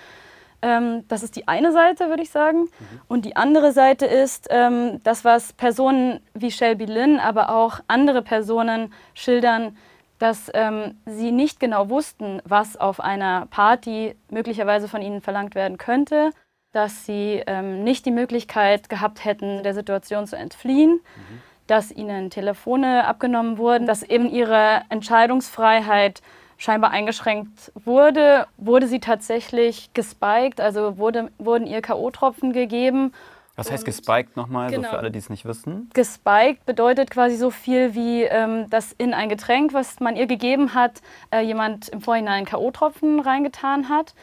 Ähm, 0.62 1.08
das 1.08 1.24
ist 1.24 1.36
die 1.36 1.48
eine 1.48 1.72
Seite, 1.72 2.10
würde 2.10 2.24
ich 2.24 2.30
sagen. 2.30 2.62
Mhm. 2.62 3.02
Und 3.08 3.26
die 3.26 3.36
andere 3.36 3.72
Seite 3.72 4.06
ist 4.06 4.48
ähm, 4.50 5.02
das, 5.04 5.26
was 5.26 5.54
Personen 5.54 6.22
wie 6.34 6.52
Shelby 6.52 6.86
Lynn, 6.86 7.20
aber 7.20 7.50
auch 7.50 7.80
andere 7.88 8.22
Personen 8.22 8.94
schildern, 9.14 9.78
dass 10.20 10.50
ähm, 10.54 10.98
sie 11.06 11.32
nicht 11.32 11.60
genau 11.60 11.90
wussten, 11.90 12.42
was 12.46 12.78
auf 12.78 13.00
einer 13.00 13.48
Party 13.48 14.16
möglicherweise 14.30 14.88
von 14.88 15.02
ihnen 15.02 15.22
verlangt 15.22 15.56
werden 15.56 15.78
könnte, 15.78 16.32
dass 16.72 17.06
sie 17.06 17.44
ähm, 17.48 17.84
nicht 17.84 18.06
die 18.06 18.12
Möglichkeit 18.12 18.90
gehabt 18.90 19.24
hätten, 19.24 19.64
der 19.64 19.74
Situation 19.74 20.28
zu 20.28 20.38
entfliehen, 20.38 20.94
mhm. 20.94 21.42
dass 21.68 21.92
ihnen 21.92 22.30
Telefone 22.30 23.06
abgenommen 23.06 23.58
wurden, 23.58 23.88
dass 23.88 24.04
eben 24.04 24.30
ihre 24.30 24.82
Entscheidungsfreiheit 24.90 26.22
scheinbar 26.58 26.92
eingeschränkt 26.92 27.72
wurde, 27.84 28.48
wurde 28.58 28.88
sie 28.88 29.00
tatsächlich 29.00 29.94
gespiked, 29.94 30.62
also 30.62 30.98
wurde, 30.98 31.32
wurden 31.38 31.68
ihr 31.68 31.82
K.O.-Tropfen 31.82 32.54
gegeben 32.54 33.12
was 33.56 33.72
heißt 33.72 33.86
gespiked 33.86 34.36
nochmal, 34.36 34.70
genau. 34.70 34.84
so 34.84 34.90
für 34.90 34.98
alle, 34.98 35.12
die 35.12 35.20
es 35.20 35.30
nicht 35.30 35.46
wissen? 35.46 35.90
Gespiked 35.94 36.66
bedeutet 36.66 37.10
quasi 37.10 37.38
so 37.38 37.52
viel 37.52 37.96
wie, 37.96 38.24
ähm, 38.24 38.70
dass 38.70 38.92
in 38.92 39.14
ein 39.14 39.30
Getränk, 39.30 39.74
was 39.74 40.00
man 40.02 40.18
ihr 40.18 40.28
gegeben 40.28 40.74
hat, 40.74 41.02
äh, 41.32 41.40
jemand 41.40 41.88
im 41.90 42.02
Vorhinein 42.02 42.46
K.O.-Tropfen 42.46 43.26
reingetan 43.26 43.88
hat. 43.88 44.14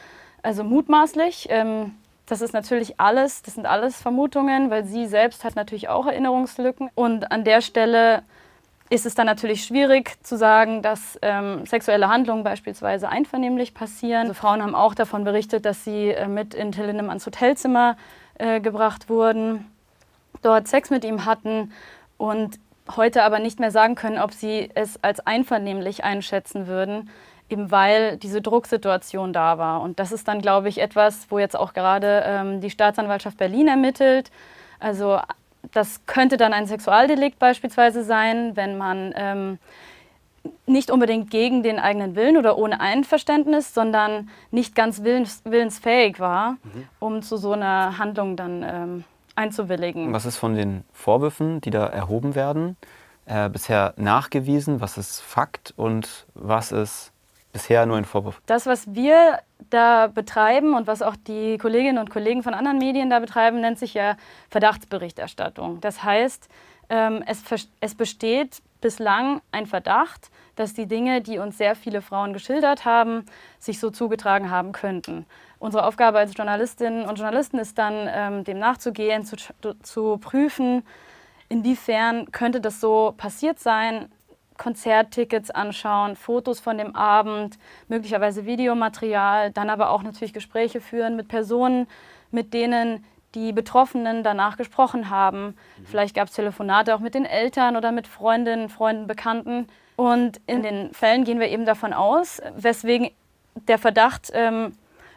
Also 0.43 0.63
mutmaßlich. 0.63 1.47
Ähm, 1.49 1.95
das 2.27 2.41
ist 2.41 2.53
natürlich 2.53 2.99
alles, 2.99 3.41
das 3.41 3.55
sind 3.55 3.65
alles 3.65 4.01
Vermutungen, 4.01 4.69
weil 4.69 4.85
sie 4.85 5.07
selbst 5.07 5.43
hat 5.43 5.55
natürlich 5.55 5.89
auch 5.89 6.05
Erinnerungslücken. 6.05 6.89
Und 6.95 7.31
an 7.31 7.43
der 7.43 7.61
Stelle 7.61 8.23
ist 8.93 9.07
es 9.07 9.15
dann 9.15 9.25
natürlich 9.25 9.65
schwierig 9.65 10.23
zu 10.23 10.37
sagen, 10.37 10.83
dass 10.83 11.17
ähm, 11.23 11.65
sexuelle 11.65 12.09
Handlungen 12.09 12.43
beispielsweise 12.43 13.09
einvernehmlich 13.09 13.73
passieren. 13.73 14.27
Also 14.27 14.35
Frauen 14.35 14.61
haben 14.61 14.75
auch 14.75 14.93
davon 14.93 15.23
berichtet, 15.23 15.65
dass 15.65 15.83
sie 15.83 16.09
äh, 16.09 16.27
mit 16.27 16.53
in 16.53 16.71
Till 16.71 16.85
Lindemanns 16.85 17.25
Hotelzimmer 17.25 17.97
äh, 18.35 18.61
gebracht 18.61 19.09
wurden, 19.09 19.65
dort 20.43 20.67
Sex 20.67 20.91
mit 20.91 21.03
ihm 21.05 21.25
hatten 21.25 21.71
und 22.17 22.59
heute 22.95 23.23
aber 23.23 23.39
nicht 23.39 23.59
mehr 23.59 23.71
sagen 23.71 23.95
können, 23.95 24.19
ob 24.19 24.31
sie 24.31 24.69
es 24.75 25.03
als 25.03 25.25
einvernehmlich 25.25 26.03
einschätzen 26.03 26.67
würden, 26.67 27.09
eben 27.49 27.71
weil 27.71 28.17
diese 28.17 28.43
Drucksituation 28.43 29.33
da 29.33 29.57
war. 29.57 29.81
Und 29.81 29.97
das 29.99 30.11
ist 30.11 30.27
dann, 30.27 30.39
glaube 30.39 30.69
ich, 30.69 30.79
etwas, 30.79 31.25
wo 31.31 31.39
jetzt 31.39 31.57
auch 31.57 31.73
gerade 31.73 32.23
ähm, 32.27 32.61
die 32.61 32.69
Staatsanwaltschaft 32.69 33.37
Berlin 33.37 33.67
ermittelt. 33.67 34.29
Also 34.79 35.19
das 35.71 36.05
könnte 36.05 36.37
dann 36.37 36.53
ein 36.53 36.67
Sexualdelikt 36.67 37.39
beispielsweise 37.39 38.03
sein, 38.03 38.55
wenn 38.55 38.77
man 38.77 39.13
ähm, 39.15 39.59
nicht 40.65 40.91
unbedingt 40.91 41.31
gegen 41.31 41.63
den 41.63 41.79
eigenen 41.79 42.15
Willen 42.15 42.37
oder 42.37 42.57
ohne 42.57 42.79
Einverständnis, 42.79 43.73
sondern 43.73 44.29
nicht 44.51 44.75
ganz 44.75 45.03
willens, 45.03 45.41
willensfähig 45.45 46.19
war, 46.19 46.51
mhm. 46.51 46.87
um 46.99 47.21
zu 47.21 47.37
so 47.37 47.53
einer 47.53 47.97
Handlung 47.97 48.35
dann 48.35 48.63
ähm, 48.63 49.03
einzuwilligen. 49.35 50.13
Was 50.13 50.25
ist 50.25 50.37
von 50.37 50.55
den 50.55 50.83
Vorwürfen, 50.91 51.61
die 51.61 51.69
da 51.69 51.85
erhoben 51.85 52.35
werden, 52.35 52.77
äh, 53.25 53.49
bisher 53.49 53.93
nachgewiesen? 53.97 54.81
Was 54.81 54.97
ist 54.97 55.21
Fakt 55.21 55.73
und 55.77 56.27
was 56.33 56.71
ist 56.71 57.11
bisher 57.51 57.85
nur 57.85 57.97
ein 57.97 58.05
Vorwurf? 58.05 58.41
Das, 58.45 58.65
was 58.65 58.93
wir 58.93 59.39
da 59.69 60.07
betreiben 60.07 60.73
und 60.75 60.87
was 60.87 61.01
auch 61.01 61.15
die 61.15 61.57
Kolleginnen 61.57 61.97
und 61.97 62.09
Kollegen 62.09 62.43
von 62.43 62.53
anderen 62.53 62.77
Medien 62.77 63.09
da 63.09 63.19
betreiben, 63.19 63.61
nennt 63.61 63.79
sich 63.79 63.93
ja 63.93 64.17
Verdachtsberichterstattung. 64.49 65.81
Das 65.81 66.03
heißt, 66.03 66.49
ähm, 66.89 67.23
es, 67.25 67.43
es 67.79 67.95
besteht 67.95 68.61
bislang 68.81 69.41
ein 69.51 69.65
Verdacht, 69.65 70.29
dass 70.55 70.73
die 70.73 70.85
Dinge, 70.85 71.21
die 71.21 71.39
uns 71.39 71.57
sehr 71.57 71.75
viele 71.75 72.01
Frauen 72.01 72.33
geschildert 72.33 72.85
haben, 72.85 73.25
sich 73.59 73.79
so 73.79 73.89
zugetragen 73.89 74.51
haben 74.51 74.71
könnten. 74.71 75.25
Unsere 75.57 75.85
Aufgabe 75.85 76.19
als 76.19 76.35
Journalistinnen 76.35 77.05
und 77.05 77.17
Journalisten 77.17 77.57
ist 77.57 77.77
dann, 77.77 78.09
ähm, 78.13 78.43
dem 78.43 78.59
nachzugehen, 78.59 79.25
zu, 79.25 79.37
zu 79.81 80.17
prüfen, 80.17 80.83
inwiefern 81.49 82.31
könnte 82.31 82.59
das 82.59 82.81
so 82.81 83.13
passiert 83.15 83.59
sein, 83.59 84.11
Konzerttickets 84.57 85.51
anschauen, 85.51 86.15
Fotos 86.15 86.59
von 86.59 86.77
dem 86.77 86.95
Abend, 86.95 87.57
möglicherweise 87.87 88.45
Videomaterial, 88.45 89.51
dann 89.51 89.69
aber 89.69 89.89
auch 89.89 90.03
natürlich 90.03 90.33
Gespräche 90.33 90.81
führen 90.81 91.15
mit 91.15 91.27
Personen, 91.27 91.87
mit 92.31 92.53
denen 92.53 93.03
die 93.35 93.51
Betroffenen 93.51 94.23
danach 94.23 94.57
gesprochen 94.57 95.09
haben. 95.09 95.47
Mhm. 95.47 95.85
Vielleicht 95.85 96.15
gab 96.15 96.27
es 96.27 96.35
Telefonate 96.35 96.95
auch 96.95 96.99
mit 96.99 97.15
den 97.15 97.25
Eltern 97.25 97.75
oder 97.75 97.91
mit 97.91 98.07
Freundinnen, 98.07 98.69
Freunden, 98.69 99.07
Bekannten. 99.07 99.67
Und 99.95 100.39
in 100.47 100.63
den 100.63 100.93
Fällen 100.93 101.23
gehen 101.23 101.39
wir 101.39 101.49
eben 101.49 101.65
davon 101.65 101.93
aus, 101.93 102.41
weswegen 102.55 103.09
der 103.67 103.77
Verdacht 103.77 104.31
ähm, 104.33 104.73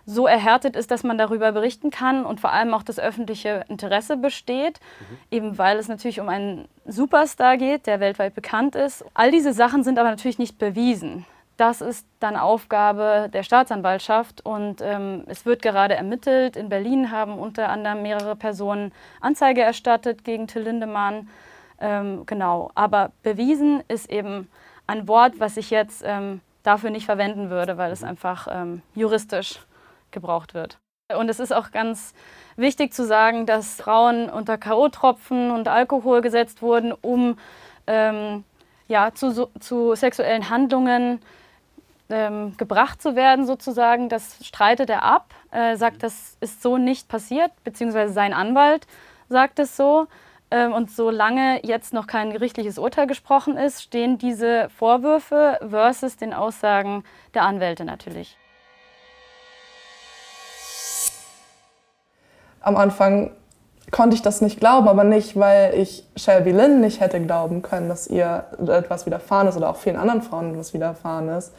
so 0.06 0.28
erhärtet 0.28 0.76
ist, 0.76 0.92
dass 0.92 1.02
man 1.02 1.18
darüber 1.18 1.50
berichten 1.50 1.90
kann 1.90 2.24
und 2.24 2.40
vor 2.40 2.52
allem 2.52 2.72
auch 2.72 2.84
das 2.84 3.00
öffentliche 3.00 3.64
Interesse 3.68 4.16
besteht, 4.16 4.78
mhm. 5.00 5.18
eben 5.32 5.58
weil 5.58 5.78
es 5.78 5.88
natürlich 5.88 6.20
um 6.20 6.28
einen 6.28 6.68
Superstar 6.86 7.56
geht, 7.56 7.88
der 7.88 7.98
weltweit 7.98 8.34
bekannt 8.34 8.76
ist. 8.76 9.04
All 9.14 9.32
diese 9.32 9.52
Sachen 9.52 9.82
sind 9.82 9.98
aber 9.98 10.08
natürlich 10.08 10.38
nicht 10.38 10.58
bewiesen. 10.58 11.26
Das 11.56 11.80
ist 11.80 12.06
dann 12.20 12.36
Aufgabe 12.36 13.30
der 13.32 13.42
Staatsanwaltschaft 13.42 14.44
und 14.44 14.80
ähm, 14.80 15.24
es 15.26 15.44
wird 15.44 15.62
gerade 15.62 15.94
ermittelt. 15.94 16.54
In 16.54 16.68
Berlin 16.68 17.10
haben 17.10 17.38
unter 17.38 17.70
anderem 17.70 18.02
mehrere 18.02 18.36
Personen 18.36 18.92
Anzeige 19.20 19.62
erstattet 19.62 20.22
gegen 20.22 20.46
Till 20.46 20.62
Lindemann. 20.62 21.28
Ähm, 21.80 22.24
genau, 22.26 22.70
aber 22.74 23.10
bewiesen 23.22 23.82
ist 23.88 24.08
eben 24.10 24.48
ein 24.86 25.08
Wort, 25.08 25.40
was 25.40 25.56
ich 25.56 25.70
jetzt 25.70 26.02
ähm, 26.06 26.42
dafür 26.62 26.90
nicht 26.90 27.06
verwenden 27.06 27.48
würde, 27.48 27.78
weil 27.78 27.90
es 27.90 28.04
einfach 28.04 28.48
ähm, 28.50 28.82
juristisch 28.94 29.60
gebraucht 30.10 30.54
wird. 30.54 30.78
Und 31.14 31.28
es 31.28 31.38
ist 31.38 31.52
auch 31.52 31.70
ganz 31.70 32.14
wichtig 32.56 32.92
zu 32.92 33.04
sagen, 33.04 33.46
dass 33.46 33.76
Frauen 33.76 34.28
unter 34.28 34.58
K.O.-Tropfen 34.58 35.52
und 35.54 35.68
Alkohol 35.68 36.20
gesetzt 36.20 36.62
wurden, 36.62 36.92
um 36.92 37.38
ähm, 37.86 38.44
ja, 38.88 39.12
zu, 39.14 39.48
zu, 39.60 39.94
sexuellen 39.94 40.50
Handlungen 40.50 41.20
ähm, 42.08 42.56
gebracht 42.56 43.00
zu 43.00 43.14
werden, 43.14 43.46
sozusagen. 43.46 44.08
Das 44.08 44.44
streitet 44.44 44.90
er 44.90 45.04
ab, 45.04 45.32
äh, 45.52 45.76
sagt, 45.76 46.02
das 46.02 46.36
ist 46.40 46.60
so 46.62 46.76
nicht 46.76 47.08
passiert, 47.08 47.52
beziehungsweise 47.62 48.12
sein 48.12 48.32
Anwalt 48.32 48.86
sagt 49.28 49.60
es 49.60 49.76
so. 49.76 50.08
Ähm, 50.50 50.72
und 50.72 50.90
solange 50.90 51.64
jetzt 51.64 51.92
noch 51.92 52.06
kein 52.06 52.32
gerichtliches 52.32 52.78
Urteil 52.78 53.06
gesprochen 53.06 53.56
ist, 53.56 53.82
stehen 53.82 54.18
diese 54.18 54.68
Vorwürfe 54.70 55.58
versus 55.68 56.16
den 56.16 56.32
Aussagen 56.32 57.04
der 57.34 57.42
Anwälte 57.42 57.84
natürlich. 57.84 58.36
Am 62.66 62.76
Anfang 62.76 63.30
konnte 63.92 64.16
ich 64.16 64.22
das 64.22 64.40
nicht 64.40 64.58
glauben, 64.58 64.88
aber 64.88 65.04
nicht, 65.04 65.38
weil 65.38 65.74
ich 65.74 66.04
Shelby 66.16 66.50
Lynn 66.50 66.80
nicht 66.80 66.98
hätte 66.98 67.20
glauben 67.20 67.62
können, 67.62 67.88
dass 67.88 68.08
ihr 68.08 68.42
etwas 68.58 69.06
widerfahren 69.06 69.46
ist 69.46 69.56
oder 69.56 69.70
auch 69.70 69.76
vielen 69.76 69.94
anderen 69.94 70.20
Frauen 70.20 70.50
etwas 70.50 70.74
widerfahren 70.74 71.28
ist, 71.28 71.52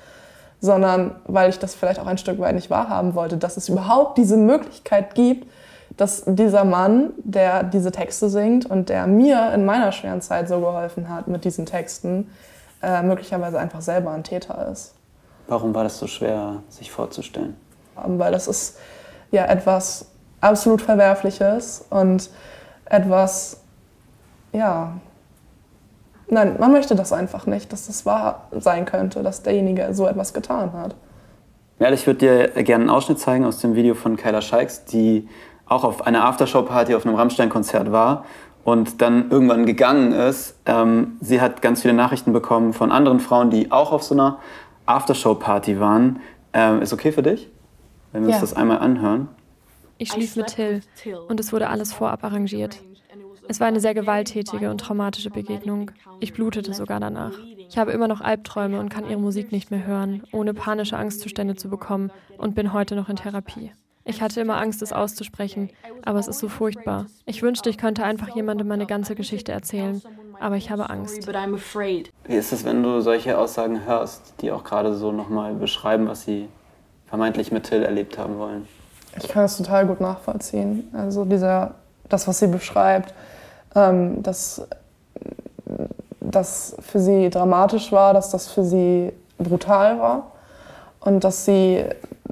sondern 0.59 1.15
weil 1.23 1.49
ich 1.49 1.59
das 1.59 1.75
vielleicht 1.75 2.01
auch 2.01 2.07
ein 2.07 2.17
Stück 2.17 2.39
weit 2.39 2.55
nicht 2.55 2.69
wahrhaben 2.69 3.15
wollte, 3.15 3.37
dass 3.37 3.55
es 3.55 3.69
überhaupt 3.69 4.17
diese 4.17 4.35
Möglichkeit 4.35 5.15
gibt, 5.15 5.49
dass 5.95 6.23
dieser 6.25 6.65
Mann, 6.65 7.11
der 7.19 7.63
diese 7.63 7.93
Texte 7.93 8.29
singt 8.29 8.65
und 8.65 8.89
der 8.89 9.07
mir 9.07 9.53
in 9.53 9.63
meiner 9.63 9.93
schweren 9.93 10.19
Zeit 10.19 10.49
so 10.49 10.59
geholfen 10.59 11.07
hat 11.07 11.29
mit 11.29 11.45
diesen 11.45 11.65
Texten, 11.65 12.29
äh, 12.83 13.01
möglicherweise 13.01 13.59
einfach 13.59 13.79
selber 13.79 14.11
ein 14.11 14.25
Täter 14.25 14.67
ist. 14.73 14.93
Warum 15.47 15.73
war 15.73 15.85
das 15.85 15.99
so 15.99 16.07
schwer, 16.07 16.63
sich 16.67 16.91
vorzustellen? 16.91 17.55
Weil 17.95 18.33
das 18.33 18.49
ist 18.49 18.77
ja 19.31 19.45
etwas 19.45 20.07
absolut 20.41 20.82
Verwerfliches 20.82 21.86
und 21.89 22.30
etwas, 22.86 23.62
ja, 24.54 24.93
nein, 26.30 26.56
man 26.60 26.71
möchte 26.71 26.95
das 26.95 27.13
einfach 27.13 27.45
nicht, 27.45 27.71
dass 27.73 27.88
das 27.88 28.06
wahr 28.06 28.47
sein 28.52 28.86
könnte, 28.86 29.23
dass 29.23 29.43
derjenige 29.43 29.93
so 29.93 30.08
etwas 30.08 30.34
getan 30.34 30.73
hat. 30.73 30.95
Ja, 31.80 31.91
ich 31.91 32.08
würde 32.08 32.19
dir 32.54 32.63
gerne 32.63 32.84
einen 32.84 32.89
Ausschnitt 32.89 33.19
zeigen 33.19 33.45
aus 33.45 33.60
dem 33.60 33.76
Video 33.76 33.93
von 33.93 34.17
Kyla 34.17 34.41
Scheiks, 34.41 34.86
die 34.86 35.28
auch 35.67 35.84
auf 35.84 36.08
einer 36.08 36.26
Aftershow-Party 36.26 36.95
auf 36.95 37.06
einem 37.06 37.15
Rammstein-Konzert 37.15 37.91
war 37.91 38.26
und 38.63 39.02
dann 39.02 39.30
irgendwann 39.30 39.65
gegangen 39.65 40.12
ist. 40.12 40.56
Ähm, 40.65 41.17
sie 41.21 41.39
hat 41.39 41.62
ganz 41.62 41.82
viele 41.82 41.93
Nachrichten 41.93 42.34
bekommen 42.34 42.73
von 42.73 42.91
anderen 42.91 43.19
Frauen, 43.19 43.50
die 43.50 43.71
auch 43.71 43.91
auf 43.91 44.04
so 44.04 44.15
einer 44.15 44.39
Aftershow-Party 44.88 45.80
waren. 45.80 46.19
Ähm, 46.54 46.82
ist 46.82 46.93
okay 46.93 47.12
für 47.12 47.21
dich, 47.21 47.50
wenn 48.12 48.23
wir 48.23 48.30
ja. 48.30 48.36
uns 48.38 48.50
das 48.50 48.58
einmal 48.58 48.80
anhören? 48.80 49.30
Ich 49.97 50.12
schlief 50.12 50.36
mit 50.36 50.47
Till 50.47 50.81
und 51.27 51.39
es 51.39 51.51
wurde 51.51 51.69
alles 51.69 51.93
vorab 51.93 52.23
arrangiert. 52.23 52.79
Es 53.49 53.60
war 53.60 53.67
eine 53.67 53.79
sehr 53.79 53.93
gewalttätige 53.93 54.69
und 54.69 54.79
traumatische 54.79 55.29
Begegnung. 55.29 55.91
Ich 56.19 56.33
blutete 56.33 56.73
sogar 56.73 56.99
danach. 56.99 57.33
Ich 57.69 57.77
habe 57.77 57.91
immer 57.91 58.07
noch 58.07 58.21
Albträume 58.21 58.79
und 58.79 58.89
kann 58.89 59.10
ihre 59.10 59.19
Musik 59.19 59.51
nicht 59.51 59.71
mehr 59.71 59.86
hören, 59.86 60.23
ohne 60.31 60.53
panische 60.53 60.97
Angstzustände 60.97 61.55
zu 61.55 61.69
bekommen 61.69 62.12
und 62.38 62.55
bin 62.55 62.73
heute 62.73 62.95
noch 62.95 63.10
in 63.10 63.15
Therapie. 63.15 63.71
Ich 64.03 64.21
hatte 64.21 64.39
immer 64.39 64.57
Angst, 64.57 64.81
es 64.81 64.93
auszusprechen, 64.93 65.69
aber 66.03 66.19
es 66.19 66.27
ist 66.27 66.39
so 66.39 66.47
furchtbar. 66.47 67.07
Ich 67.25 67.41
wünschte, 67.41 67.69
ich 67.69 67.77
könnte 67.77 68.05
einfach 68.05 68.33
jemandem 68.36 68.67
meine 68.67 68.86
ganze 68.86 69.15
Geschichte 69.15 69.51
erzählen, 69.51 70.01
aber 70.39 70.55
ich 70.55 70.71
habe 70.71 70.89
Angst. 70.89 71.27
Wie 71.27 72.36
ist 72.36 72.53
es, 72.53 72.63
wenn 72.63 72.83
du 72.83 73.01
solche 73.01 73.38
Aussagen 73.38 73.86
hörst, 73.86 74.36
die 74.41 74.51
auch 74.51 74.63
gerade 74.63 74.95
so 74.95 75.12
nochmal 75.12 75.55
beschreiben, 75.55 76.07
was 76.07 76.23
sie 76.23 76.47
vermeintlich 77.05 77.51
mit 77.51 77.63
Till 77.63 77.83
erlebt 77.83 78.17
haben 78.17 78.38
wollen? 78.38 78.67
Ich 79.17 79.27
kann 79.27 79.43
das 79.43 79.58
total 79.58 79.86
gut 79.88 80.01
nachvollziehen. 80.01 80.91
Also 80.93 81.25
dieser, 81.25 81.71
das, 82.10 82.27
was 82.27 82.39
sie 82.39 82.47
beschreibt, 82.47 83.13
ähm, 83.75 84.21
dass 84.23 84.67
das 86.19 86.75
für 86.82 86.99
sie 86.99 87.30
dramatisch 87.30 87.91
war, 87.91 88.13
dass 88.13 88.32
das 88.32 88.47
für 88.47 88.63
sie 88.63 89.13
brutal 89.38 89.99
war 89.99 90.32
und 90.99 91.23
dass 91.23 91.45
sie 91.45 91.84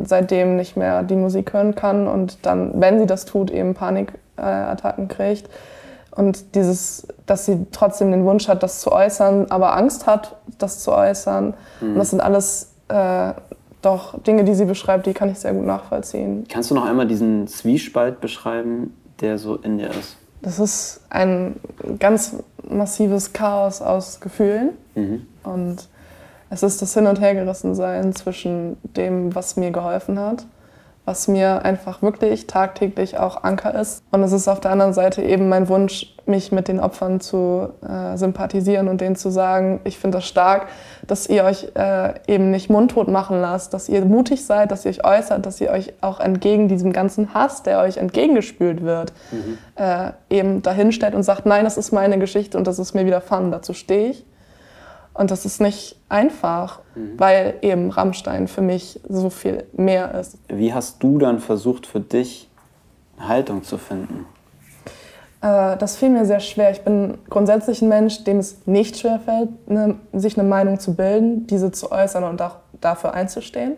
seitdem 0.04 0.58
nicht 0.58 0.76
mehr 0.76 1.04
die 1.04 1.16
Musik 1.16 1.54
hören 1.54 1.76
kann 1.76 2.08
und 2.08 2.46
dann, 2.46 2.80
wenn 2.82 3.00
sie 3.00 3.06
das 3.06 3.26
tut, 3.26 3.52
eben 3.52 3.74
Panikattacken 3.74 5.08
kriegt. 5.08 5.50
Und 6.12 6.56
dieses, 6.56 7.08
dass 7.26 7.46
sie 7.46 7.68
trotzdem 7.72 8.12
den 8.12 8.26
Wunsch 8.26 8.48
hat, 8.48 8.64
das 8.64 8.80
zu 8.80 8.92
äußern, 8.92 9.48
aber 9.50 9.76
Angst 9.76 10.08
hat, 10.08 10.36
das 10.58 10.80
zu 10.80 10.94
äußern. 10.94 11.54
Mhm. 11.82 11.90
Und 11.90 11.98
das 11.98 12.10
sind 12.12 12.22
alles 12.22 12.72
äh, 12.88 13.34
doch 13.86 14.20
Dinge, 14.24 14.44
die 14.44 14.56
sie 14.56 14.66
beschreibt, 14.66 15.06
die 15.06 15.14
kann 15.14 15.30
ich 15.30 15.40
sehr 15.40 15.54
gut 15.54 15.66
nachvollziehen. 15.66 16.46
Kannst 16.50 16.72
du 16.72 16.76
noch 16.76 16.86
einmal 16.86 17.08
diesen 17.08 17.48
Zwiespalt 17.48 18.20
beschreiben, 18.22 18.96
der 19.22 19.38
so 19.38 19.56
in 19.56 19.78
dir 19.78 19.90
ist? 19.90 20.18
Das 20.42 20.60
ist 20.60 21.02
ein 21.10 21.56
ganz 22.00 22.36
massives 22.70 23.34
Chaos 23.34 23.82
aus 23.82 24.20
Gefühlen. 24.20 24.72
Mhm. 24.96 25.26
Und 25.44 25.88
es 26.50 26.64
ist 26.64 26.82
das 26.82 26.94
Hin- 26.94 27.08
und 27.08 27.20
Hergerissensein 27.20 28.14
zwischen 28.14 28.78
dem, 28.84 29.34
was 29.34 29.56
mir 29.56 29.72
geholfen 29.72 30.20
hat, 30.20 30.46
was 31.06 31.28
mir 31.28 31.64
einfach 31.64 32.02
wirklich 32.02 32.48
tagtäglich 32.48 33.18
auch 33.18 33.44
Anker 33.44 33.80
ist. 33.80 34.04
Und 34.12 34.24
es 34.24 34.32
ist 34.32 34.48
auf 34.48 34.60
der 34.60 34.72
anderen 34.72 34.94
Seite 34.94 35.22
eben 35.22 35.50
mein 35.50 35.70
Wunsch, 35.70 36.15
mich 36.28 36.52
mit 36.52 36.68
den 36.68 36.80
Opfern 36.80 37.20
zu 37.20 37.70
äh, 37.88 38.18
sympathisieren 38.18 38.88
und 38.88 39.02
denen 39.02 39.16
zu 39.16 39.30
sagen, 39.30 39.80
ich 39.84 39.98
finde 39.98 40.18
das 40.18 40.28
stark, 40.28 40.68
dass 41.08 41.28
ihr 41.28 41.44
euch 41.44 41.70
äh, 41.76 42.14
eben 42.28 42.52
nicht 42.52 42.70
mundtot 42.70 43.08
machen 43.08 43.40
lasst, 43.40 43.74
dass 43.74 43.90
ihr 43.90 44.04
mutig 44.06 44.46
seid, 44.46 44.72
dass 44.72 44.86
ihr 44.86 44.92
euch 44.92 45.06
äußert, 45.06 45.46
dass 45.46 45.62
ihr 45.62 45.70
euch 45.70 45.94
auch 46.02 46.20
entgegen 46.20 46.68
diesem 46.68 46.94
ganzen 46.94 47.34
Hass, 47.34 47.64
der 47.64 47.80
euch 47.80 47.98
entgegengespült 47.98 48.84
wird, 48.84 49.14
mhm. 49.32 49.58
äh, 49.76 50.12
eben 50.30 50.62
dahinstellt 50.62 51.16
und 51.16 51.24
sagt, 51.24 51.46
nein, 51.46 51.64
das 51.64 51.78
ist 51.78 51.92
meine 51.92 52.18
Geschichte 52.20 52.58
und 52.58 52.68
das 52.68 52.80
ist 52.80 52.94
mir 52.94 53.06
widerfahren, 53.06 53.52
dazu 53.52 53.74
stehe 53.74 54.10
ich. 54.10 54.26
Und 55.14 55.32
das 55.32 55.46
ist 55.46 55.62
nicht 55.62 55.98
einfach, 56.10 56.82
mhm. 56.94 57.14
weil 57.18 57.56
eben 57.62 57.90
Rammstein 57.90 58.50
für 58.50 58.62
mich 58.62 59.00
so 59.08 59.30
viel 59.30 59.64
mehr 59.72 60.14
ist. 60.20 60.38
Wie 60.50 60.74
hast 60.74 61.02
du 61.02 61.20
dann 61.20 61.40
versucht, 61.40 61.88
für 61.88 62.02
dich 62.02 62.50
eine 63.18 63.30
Haltung 63.30 63.64
zu 63.64 63.78
finden? 63.78 64.26
Äh, 65.42 65.78
das 65.78 65.96
fiel 65.96 66.10
mir 66.10 66.26
sehr 66.26 66.40
schwer. 66.40 66.72
Ich 66.72 66.82
bin 66.82 67.18
grundsätzlich 67.30 67.82
ein 67.82 67.90
Mensch, 67.90 68.24
dem 68.24 68.40
es 68.40 68.66
nicht 68.66 68.98
schwerfällt, 68.98 69.70
ne, 69.70 69.96
sich 70.14 70.38
eine 70.38 70.48
Meinung 70.48 70.80
zu 70.80 70.96
bilden, 70.96 71.48
diese 71.48 71.72
zu 71.72 71.92
äußern 71.92 72.24
und 72.24 72.42
auch 72.42 72.58
dafür 72.82 73.14
einzustehen. 73.14 73.78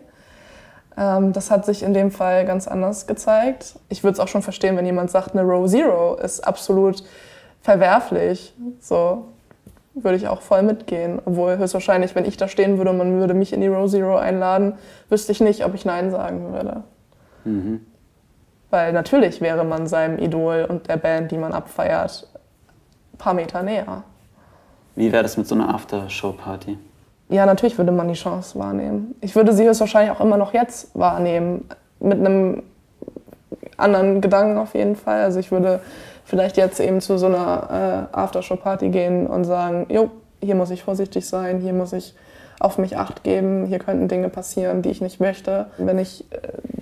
Ähm, 0.96 1.32
das 1.32 1.50
hat 1.50 1.64
sich 1.64 1.82
in 1.82 1.94
dem 1.94 2.10
Fall 2.10 2.44
ganz 2.44 2.66
anders 2.66 3.06
gezeigt. 3.06 3.76
Ich 3.88 4.02
würde 4.02 4.14
es 4.14 4.20
auch 4.20 4.28
schon 4.28 4.42
verstehen, 4.42 4.76
wenn 4.76 4.86
jemand 4.86 5.10
sagt, 5.10 5.36
eine 5.36 5.42
Row 5.42 5.68
Zero 5.68 6.16
ist 6.16 6.40
absolut 6.40 7.02
verwerflich. 7.62 8.54
So, 8.80 9.26
würde 9.94 10.16
ich 10.16 10.28
auch 10.28 10.42
voll 10.42 10.62
mitgehen. 10.62 11.20
Obwohl 11.24 11.58
höchstwahrscheinlich, 11.58 12.14
wenn 12.14 12.24
ich 12.24 12.36
da 12.36 12.48
stehen 12.48 12.78
würde 12.78 12.90
und 12.90 12.98
man 12.98 13.18
würde 13.18 13.34
mich 13.34 13.52
in 13.52 13.60
die 13.60 13.68
Row 13.68 13.90
Zero 13.90 14.16
einladen, 14.16 14.74
wüsste 15.08 15.32
ich 15.32 15.40
nicht, 15.40 15.64
ob 15.64 15.74
ich 15.74 15.84
Nein 15.84 16.10
sagen 16.10 16.52
würde. 16.52 16.82
Mhm. 17.44 17.80
Weil 18.70 18.92
natürlich 18.92 19.40
wäre 19.40 19.64
man 19.64 19.86
seinem 19.86 20.18
Idol 20.18 20.66
und 20.68 20.88
der 20.88 20.96
Band, 20.96 21.30
die 21.30 21.38
man 21.38 21.52
abfeiert, 21.52 22.26
ein 23.14 23.18
paar 23.18 23.34
Meter 23.34 23.62
näher. 23.62 24.02
Wie 24.94 25.10
wäre 25.12 25.22
das 25.22 25.36
mit 25.36 25.46
so 25.46 25.54
einer 25.54 25.74
Aftershow-Party? 25.74 26.76
Ja, 27.30 27.46
natürlich 27.46 27.76
würde 27.78 27.92
man 27.92 28.08
die 28.08 28.14
Chance 28.14 28.58
wahrnehmen. 28.58 29.14
Ich 29.20 29.36
würde 29.36 29.52
sie 29.52 29.66
höchstwahrscheinlich 29.66 30.10
auch 30.10 30.20
immer 30.20 30.36
noch 30.36 30.54
jetzt 30.54 30.98
wahrnehmen. 30.98 31.68
Mit 32.00 32.18
einem 32.18 32.62
anderen 33.76 34.20
Gedanken 34.20 34.58
auf 34.58 34.74
jeden 34.74 34.96
Fall. 34.96 35.22
Also 35.22 35.38
ich 35.38 35.50
würde 35.50 35.80
vielleicht 36.24 36.56
jetzt 36.56 36.80
eben 36.80 37.00
zu 37.00 37.18
so 37.18 37.26
einer 37.26 38.08
äh, 38.12 38.16
Aftershow-Party 38.16 38.90
gehen 38.90 39.26
und 39.26 39.44
sagen, 39.44 39.86
jo, 39.88 40.10
hier 40.42 40.54
muss 40.54 40.70
ich 40.70 40.82
vorsichtig 40.82 41.26
sein, 41.26 41.60
hier 41.60 41.72
muss 41.72 41.92
ich 41.92 42.14
auf 42.60 42.78
mich 42.78 42.96
acht 42.96 43.22
geben, 43.22 43.66
hier 43.66 43.78
könnten 43.78 44.08
Dinge 44.08 44.28
passieren, 44.28 44.82
die 44.82 44.90
ich 44.90 45.00
nicht 45.00 45.20
möchte. 45.20 45.66
Wenn 45.78 45.98
ich 45.98 46.24
äh, 46.32 46.38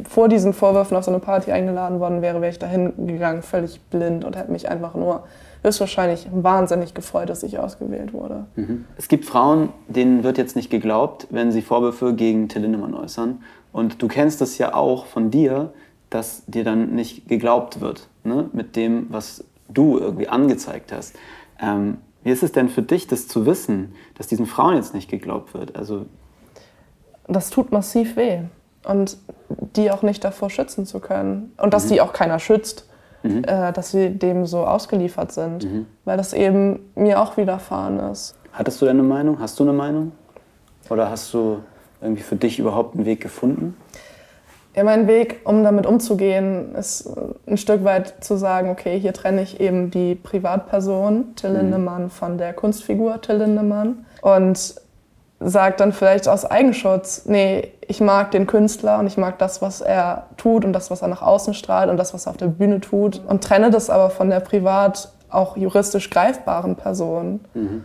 vor 0.09 0.29
diesen 0.29 0.53
Vorwürfen 0.53 0.97
auf 0.97 1.05
so 1.05 1.11
eine 1.11 1.21
Party 1.21 1.53
eingeladen 1.53 2.01
worden 2.01 2.23
wäre, 2.23 2.41
wäre 2.41 2.51
ich 2.51 2.59
dahin 2.59 3.07
gegangen, 3.07 3.43
völlig 3.43 3.81
blind 3.91 4.25
und 4.25 4.37
hätte 4.37 4.51
mich 4.51 4.69
einfach 4.71 4.95
nur 4.95 5.25
höchstwahrscheinlich 5.63 6.29
wahnsinnig 6.33 6.95
gefreut, 6.95 7.29
dass 7.29 7.43
ich 7.43 7.59
ausgewählt 7.59 8.13
wurde. 8.13 8.47
Mhm. 8.55 8.85
Es 8.97 9.09
gibt 9.09 9.25
Frauen, 9.25 9.71
denen 9.89 10.23
wird 10.23 10.39
jetzt 10.39 10.57
nicht 10.57 10.71
geglaubt, 10.71 11.27
wenn 11.31 11.53
sie 11.53 11.63
Vorwürfe 11.63 12.15
gegen 12.15 12.49
Till 12.49 12.63
Lindemann 12.63 12.95
äußern. 12.95 13.43
Und 13.73 14.01
du 14.01 14.09
kennst 14.09 14.41
das 14.41 14.59
ja 14.59 14.75
auch 14.75 15.07
von 15.07 15.31
dir, 15.31 15.73
dass 16.09 16.45
dir 16.47 16.65
dann 16.65 16.95
nicht 16.95 17.29
geglaubt 17.29 17.81
wird 17.81 18.09
ne, 18.25 18.49
mit 18.53 18.77
dem, 18.77 19.07
was 19.11 19.45
du 19.69 19.99
irgendwie 19.99 20.29
angezeigt 20.29 20.93
hast. 20.93 21.17
Ähm, 21.61 21.99
wie 22.27 22.33
ist 22.33 22.43
es 22.43 22.51
denn 22.51 22.69
für 22.69 22.83
dich, 22.83 23.07
das 23.07 23.29
zu 23.29 23.47
wissen, 23.47 23.95
dass 24.17 24.27
diesen 24.27 24.47
Frauen 24.47 24.75
jetzt 24.75 24.95
nicht 24.95 25.09
geglaubt 25.09 25.55
wird? 25.55 25.77
Also 25.77 26.07
das 27.29 27.51
tut 27.51 27.71
massiv 27.71 28.17
weh 28.17 28.41
und 28.85 29.17
die 29.49 29.93
auch 29.93 30.03
nicht 30.03 30.25
davor 30.25 30.51
schützen 30.51 30.87
zu 30.87 30.99
können 30.99 31.53
und 31.57 31.73
dass 31.73 31.85
mhm. 31.85 31.89
die 31.91 32.01
auch 32.01 32.13
keiner 32.13 32.41
schützt. 32.41 32.89
mhm. 33.23 33.45
äh, 33.45 33.73
dass 33.73 33.93
sie 33.93 34.11
dem 34.11 34.45
so 34.45 34.67
ausgeliefert 34.67 35.31
sind, 35.31 35.65
mhm. 35.65 35.87
weil 36.05 36.17
das 36.17 36.33
eben 36.33 36.81
mir 36.97 37.21
auch 37.21 37.37
widerfahren 37.37 37.99
ist. 38.11 38.35
Hattest 38.53 38.81
du 38.81 38.87
denn 38.87 38.99
eine 38.99 39.07
Meinung? 39.07 39.39
Hast 39.39 39.59
du 39.61 39.63
eine 39.63 39.73
Meinung? 39.73 40.13
Oder 40.91 41.11
hast 41.11 41.33
du 41.33 41.61
irgendwie 42.01 42.23
für 42.23 42.37
dich 42.37 42.59
überhaupt 42.59 42.97
einen 42.97 43.05
Weg 43.05 43.21
gefunden? 43.21 43.77
Ja, 44.77 44.85
mein 44.85 45.07
Weg, 45.07 45.41
um 45.45 45.65
damit 45.65 45.87
umzugehen, 45.87 46.75
ist 46.75 47.11
ein 47.47 47.57
Stück 47.57 47.83
weit 47.85 48.23
zu 48.23 48.37
sagen, 48.37 48.69
okay, 48.69 49.01
hier 49.01 49.15
trenne 49.15 49.41
ich 49.41 49.59
eben 49.59 49.91
die 49.91 50.15
Privatperson 50.15 51.35
Till 51.35 51.51
mhm. 51.51 51.57
Lindemann 51.57 52.11
von 52.11 52.37
der 52.37 52.53
Kunstfigur 52.53 53.23
Till 53.23 53.37
Lindemann 53.37 54.05
und 54.21 54.75
sage 55.41 55.77
dann 55.79 55.93
vielleicht 55.93 56.29
aus 56.29 56.45
Eigenschutz, 56.45 57.25
nee, 57.25 57.73
ich 57.89 58.03
mag 58.03 58.33
den 58.33 58.47
Künstler 58.47 58.99
und 58.99 59.07
ich 59.07 59.17
mag 59.17 59.39
das, 59.39 59.63
was 59.63 59.81
er 59.81 60.27
tut 60.37 60.65
und 60.67 60.75
das, 60.75 60.91
was 60.91 61.01
er 61.01 61.09
nach 61.09 61.23
außen 61.23 61.55
strahlt 61.55 61.89
und 61.89 61.97
das, 61.97 62.13
was 62.13 62.27
er 62.27 62.31
auf 62.31 62.37
der 62.37 62.49
Bühne 62.49 62.81
tut 62.81 63.23
und 63.27 63.43
trenne 63.43 63.71
das 63.71 63.89
aber 63.89 64.11
von 64.11 64.29
der 64.29 64.41
privat 64.41 65.11
auch 65.31 65.57
juristisch 65.57 66.11
greifbaren 66.11 66.77
Person. 66.77 67.41
Mhm. 67.55 67.85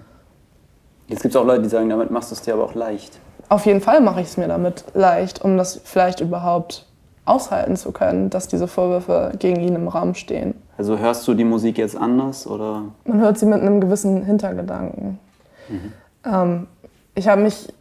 Jetzt 1.08 1.22
gibt 1.22 1.34
es 1.36 1.40
auch 1.40 1.46
Leute, 1.46 1.64
die 1.64 1.70
sagen, 1.70 1.90
damit 1.90 2.12
machst 2.12 2.32
du 2.32 2.36
es 2.36 2.42
dir 2.42 2.54
aber 2.54 2.66
auch 2.66 2.76
leicht. 2.76 3.20
Auf 3.52 3.66
jeden 3.66 3.82
Fall 3.82 4.00
mache 4.00 4.22
ich 4.22 4.28
es 4.28 4.38
mir 4.38 4.48
damit 4.48 4.86
leicht, 4.94 5.42
um 5.42 5.58
das 5.58 5.82
vielleicht 5.84 6.22
überhaupt 6.22 6.86
aushalten 7.26 7.76
zu 7.76 7.92
können, 7.92 8.30
dass 8.30 8.48
diese 8.48 8.66
Vorwürfe 8.66 9.34
gegen 9.40 9.60
ihn 9.60 9.76
im 9.76 9.90
Raum 9.90 10.16
stehen. 10.16 10.54
Also 10.78 10.98
hörst 10.98 11.28
du 11.28 11.34
die 11.34 11.44
Musik 11.44 11.78
jetzt 11.78 11.98
anders 11.98 12.48
oder? 12.48 12.84
Man 13.04 13.20
hört 13.20 13.38
sie 13.38 13.46
mit 13.46 13.60
einem 13.60 13.82
gewissen 13.82 14.24
Hintergedanken. 14.24 15.20
Mhm. 15.68 15.94
Ähm, 16.24 16.68
ich 17.14 17.28
habe 17.28 17.42
mich 17.42 17.74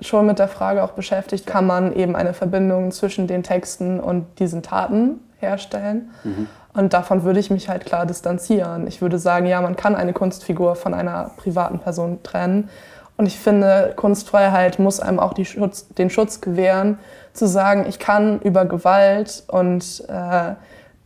schon 0.00 0.24
mit 0.24 0.38
der 0.38 0.48
Frage 0.48 0.82
auch 0.82 0.92
beschäftigt, 0.92 1.46
kann 1.46 1.66
man 1.66 1.92
eben 1.92 2.16
eine 2.16 2.32
Verbindung 2.32 2.90
zwischen 2.90 3.26
den 3.26 3.42
Texten 3.42 4.00
und 4.00 4.24
diesen 4.38 4.62
Taten 4.62 5.20
herstellen? 5.40 6.10
Mhm. 6.24 6.46
Und 6.72 6.94
davon 6.94 7.24
würde 7.24 7.38
ich 7.38 7.50
mich 7.50 7.68
halt 7.68 7.84
klar 7.84 8.06
distanzieren. 8.06 8.86
Ich 8.86 9.02
würde 9.02 9.18
sagen, 9.18 9.44
ja, 9.44 9.60
man 9.60 9.76
kann 9.76 9.94
eine 9.94 10.14
Kunstfigur 10.14 10.74
von 10.74 10.94
einer 10.94 11.32
privaten 11.36 11.80
Person 11.80 12.22
trennen, 12.22 12.70
und 13.18 13.26
ich 13.26 13.38
finde, 13.38 13.92
Kunstfreiheit 13.96 14.78
muss 14.78 15.00
einem 15.00 15.18
auch 15.18 15.34
Schutz, 15.44 15.88
den 15.88 16.08
Schutz 16.08 16.40
gewähren, 16.40 16.98
zu 17.32 17.46
sagen, 17.46 17.84
ich 17.88 17.98
kann 17.98 18.40
über 18.40 18.64
Gewalt 18.64 19.42
und 19.48 20.04
äh, 20.08 20.54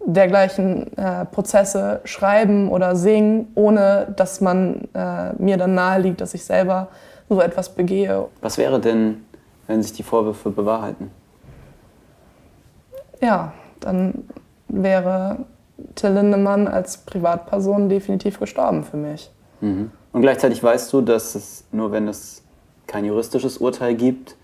dergleichen 0.05 0.97
äh, 0.99 1.25
Prozesse 1.25 2.01
schreiben 2.05 2.71
oder 2.71 2.97
singen, 2.97 3.49
ohne 3.55 4.13
dass 4.15 4.43
man 4.43 4.89
äh, 4.95 5.33
mir 5.39 5.57
dann 5.57 5.75
naheliegt, 5.75 6.21
dass 6.21 6.35
ich 6.35 6.45
selber 6.45 6.89
so 7.31 7.41
etwas 7.41 7.71
begehe. 7.71 8.27
Was 8.43 8.59
wäre 8.59 8.79
denn, 8.79 9.25
wenn 9.67 9.83
sich 9.83 9.95
die 9.95 10.03
Vorwürfe 10.03 10.51
bewahrheiten? 10.51 11.11
Ja, 13.23 13.53
dann 13.81 14.25
wäre 14.69 15.39
Till 15.95 16.11
Lindemann 16.11 16.69
als 16.69 16.99
Privatperson 16.99 17.89
definitiv 17.89 18.39
gestorben 18.39 18.85
für 18.85 18.99
mich. 18.99 19.31
Mhm. 19.61 19.93
Und 20.13 20.23
gleichzeitig 20.23 20.63
weißt 20.63 20.93
du, 20.93 21.01
dass 21.01 21.35
es 21.35 21.65
nur 21.73 21.91
wenn 21.93 22.09
es 22.09 22.43
kein 22.87 23.05
juristisches 23.05 23.59
Urteil 23.59 23.95
gibt, 23.95 24.37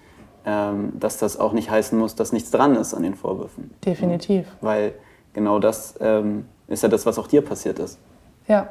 ähm, 0.47 0.93
dass 0.99 1.19
das 1.19 1.39
auch 1.39 1.53
nicht 1.53 1.71
heißen 1.71 1.99
muss, 1.99 2.15
dass 2.15 2.33
nichts 2.33 2.51
dran 2.51 2.75
ist 2.77 2.95
an 2.95 3.03
den 3.03 3.15
Vorwürfen. 3.15 3.71
Definitiv. 3.85 4.47
Weil 4.61 4.95
genau 5.35 5.59
das 5.59 5.95
ähm, 6.01 6.47
ist 6.69 6.83
ja 6.83 6.89
das, 6.89 7.05
was 7.05 7.19
auch 7.19 7.27
dir 7.27 7.43
passiert 7.43 7.79
ist. 7.79 7.99
Ja. 8.47 8.71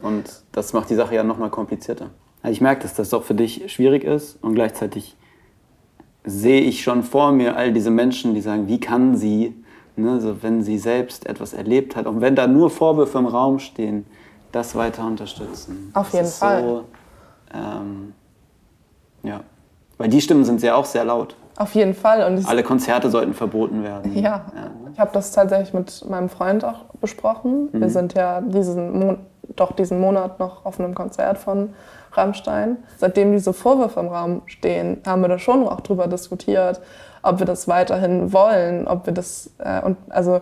Und 0.00 0.42
das 0.52 0.72
macht 0.72 0.90
die 0.90 0.94
Sache 0.94 1.14
ja 1.14 1.24
nochmal 1.24 1.50
komplizierter. 1.50 2.10
Also 2.42 2.52
ich 2.52 2.60
merke, 2.60 2.82
dass 2.82 2.94
das 2.94 3.12
auch 3.14 3.22
für 3.22 3.34
dich 3.34 3.72
schwierig 3.72 4.04
ist 4.04 4.38
und 4.42 4.54
gleichzeitig 4.54 5.16
sehe 6.24 6.60
ich 6.60 6.82
schon 6.82 7.02
vor 7.02 7.32
mir 7.32 7.56
all 7.56 7.72
diese 7.72 7.90
Menschen, 7.90 8.34
die 8.34 8.40
sagen, 8.40 8.68
wie 8.68 8.80
kann 8.80 9.16
sie, 9.16 9.54
ne, 9.96 10.20
so 10.20 10.42
wenn 10.42 10.62
sie 10.62 10.78
selbst 10.78 11.26
etwas 11.26 11.52
erlebt 11.52 11.96
hat, 11.96 12.06
und 12.06 12.20
wenn 12.20 12.34
da 12.34 12.46
nur 12.46 12.70
Vorwürfe 12.70 13.18
im 13.18 13.26
Raum 13.26 13.58
stehen, 13.58 14.06
das 14.54 14.74
weiter 14.74 15.04
unterstützen. 15.06 15.90
Auf 15.94 16.12
jeden 16.12 16.26
Fall. 16.26 16.62
So, 16.62 16.84
ähm, 17.52 18.14
ja. 19.22 19.40
Weil 19.98 20.08
die 20.08 20.20
Stimmen 20.20 20.44
sind 20.44 20.62
ja 20.62 20.74
auch 20.74 20.84
sehr 20.84 21.04
laut. 21.04 21.36
Auf 21.56 21.74
jeden 21.74 21.94
Fall. 21.94 22.24
Und 22.24 22.48
Alle 22.48 22.62
Konzerte 22.62 23.10
sollten 23.10 23.32
verboten 23.32 23.82
werden. 23.84 24.14
Ja. 24.14 24.22
ja. 24.22 24.70
Ich 24.92 24.98
habe 24.98 25.10
das 25.12 25.32
tatsächlich 25.32 25.72
mit 25.72 26.08
meinem 26.08 26.28
Freund 26.28 26.64
auch 26.64 26.84
besprochen. 27.00 27.68
Mhm. 27.72 27.80
Wir 27.80 27.90
sind 27.90 28.14
ja 28.14 28.40
diesen, 28.40 28.98
Mon 28.98 29.18
doch 29.56 29.72
diesen 29.72 30.00
Monat 30.00 30.40
noch 30.40 30.64
auf 30.64 30.80
einem 30.80 30.94
Konzert 30.94 31.38
von 31.38 31.74
Rammstein. 32.12 32.78
Seitdem 32.96 33.32
diese 33.32 33.52
Vorwürfe 33.52 34.00
im 34.00 34.08
Raum 34.08 34.42
stehen, 34.46 35.00
haben 35.06 35.22
wir 35.22 35.28
da 35.28 35.38
schon 35.38 35.68
auch 35.68 35.80
drüber 35.80 36.06
diskutiert, 36.06 36.80
ob 37.22 37.38
wir 37.38 37.46
das 37.46 37.68
weiterhin 37.68 38.32
wollen, 38.32 38.88
ob 38.88 39.06
wir 39.06 39.12
das 39.12 39.50
äh, 39.58 39.80
und 39.82 39.96
also 40.08 40.40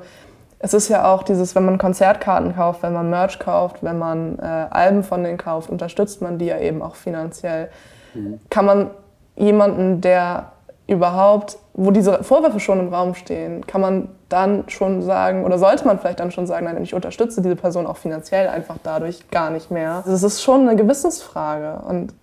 es 0.63 0.75
ist 0.75 0.89
ja 0.89 1.13
auch 1.13 1.25
dieses, 1.25 1.55
wenn 1.57 1.65
man 1.65 1.77
Konzertkarten 1.77 2.55
kauft, 2.55 2.83
wenn 2.85 2.93
man 2.93 3.11
Merch 3.11 3.41
kauft, 3.41 3.83
wenn 3.83 3.99
man 3.99 4.39
äh, 4.39 4.43
Alben 4.43 5.03
von 5.03 5.25
denen 5.25 5.37
kauft, 5.37 5.69
unterstützt 5.69 6.23
man 6.23 6.39
die 6.39 6.47
ja 6.47 6.59
eben 6.59 6.83
auch 6.83 6.95
finanziell. 6.95 7.69
Mhm. 8.15 8.41
Kann 8.49 8.65
man 8.65 8.91
jemanden, 9.35 10.01
der 10.01 10.53
überhaupt, 10.87 11.59
wo 11.75 11.91
diese 11.91 12.23
Vorwürfe 12.23 12.61
schon 12.61 12.79
im 12.79 12.95
Raum 12.95 13.15
stehen, 13.15 13.67
kann 13.67 13.81
man 13.81 14.09
dann 14.29 14.65
schon 14.69 15.03
sagen, 15.03 15.45
oder 15.45 15.59
sollte 15.59 15.85
man 15.85 15.99
vielleicht 15.99 16.21
dann 16.21 16.31
schon 16.31 16.47
sagen, 16.47 16.67
nein, 16.67 16.81
ich 16.83 16.95
unterstütze 16.95 17.43
diese 17.43 17.57
Person 17.57 17.87
auch 17.87 17.97
finanziell 17.97 18.49
einfach 18.49 18.77
dadurch 18.83 19.31
gar 19.31 19.51
nicht 19.51 19.71
mehr. 19.71 19.97
Also 19.97 20.13
es 20.13 20.23
ist 20.23 20.43
schon 20.43 20.69
eine 20.69 20.77
Gewissensfrage 20.77 21.83
und 21.89 22.15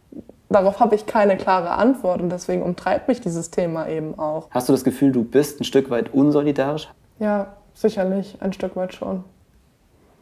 darauf 0.49 0.79
habe 0.79 0.95
ich 0.95 1.05
keine 1.05 1.35
klare 1.35 1.71
Antwort 1.71 2.21
und 2.21 2.29
deswegen 2.29 2.61
umtreibt 2.61 3.09
mich 3.09 3.19
dieses 3.19 3.51
Thema 3.51 3.89
eben 3.89 4.17
auch. 4.17 4.47
Hast 4.51 4.69
du 4.69 4.73
das 4.73 4.83
Gefühl, 4.85 5.11
du 5.11 5.23
bist 5.23 5.59
ein 5.59 5.65
Stück 5.65 5.89
weit 5.89 6.13
unsolidarisch? 6.13 6.89
Ja, 7.19 7.47
Sicherlich, 7.73 8.37
ein 8.41 8.53
Stück 8.53 8.75
weit 8.75 8.93
schon. 8.93 9.23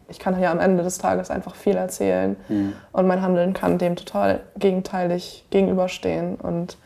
Ich 0.09 0.19
kann 0.19 0.39
ja 0.39 0.51
am 0.51 0.59
Ende 0.59 0.83
des 0.83 0.99
Tages 0.99 1.29
einfach 1.29 1.55
viel 1.55 1.75
erzählen 1.75 2.37
mhm. 2.47 2.73
und 2.93 3.07
mein 3.07 3.21
Handeln 3.21 3.53
kann 3.53 3.77
dem 3.77 3.95
total 3.95 4.41
gegenteilig 4.57 5.45
gegenüberstehen. 5.49 6.35
Und 6.35 6.77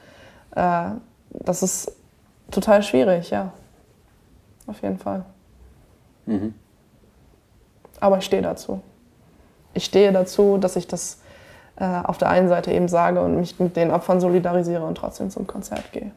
äh, 0.56 0.90
das 1.30 1.62
ist 1.62 1.96
total 2.50 2.82
schwierig, 2.82 3.30
ja. 3.30 3.52
Auf 4.66 4.82
jeden 4.82 4.98
Fall. 4.98 5.26
Mhm. 6.26 6.56
Aber 8.00 8.18
ich 8.18 8.26
stehe 8.26 8.42
dazu. 8.42 8.82
Ich 9.74 9.86
stehe 9.86 10.12
dazu, 10.12 10.58
dass 10.58 10.76
ich 10.76 10.88
das 10.88 11.20
äh, 11.76 11.86
auf 11.86 12.18
der 12.18 12.30
einen 12.30 12.50
Seite 12.50 12.72
eben 12.72 12.88
sage 12.88 13.22
und 13.22 13.36
mich 13.40 13.60
mit 13.60 13.76
den 13.76 13.92
Opfern 13.92 14.20
solidarisiere 14.20 14.84
und 14.84 14.96
trotzdem 14.96 15.30
zum 15.30 15.46
Konzert 15.46 15.92
gehe 15.92 16.12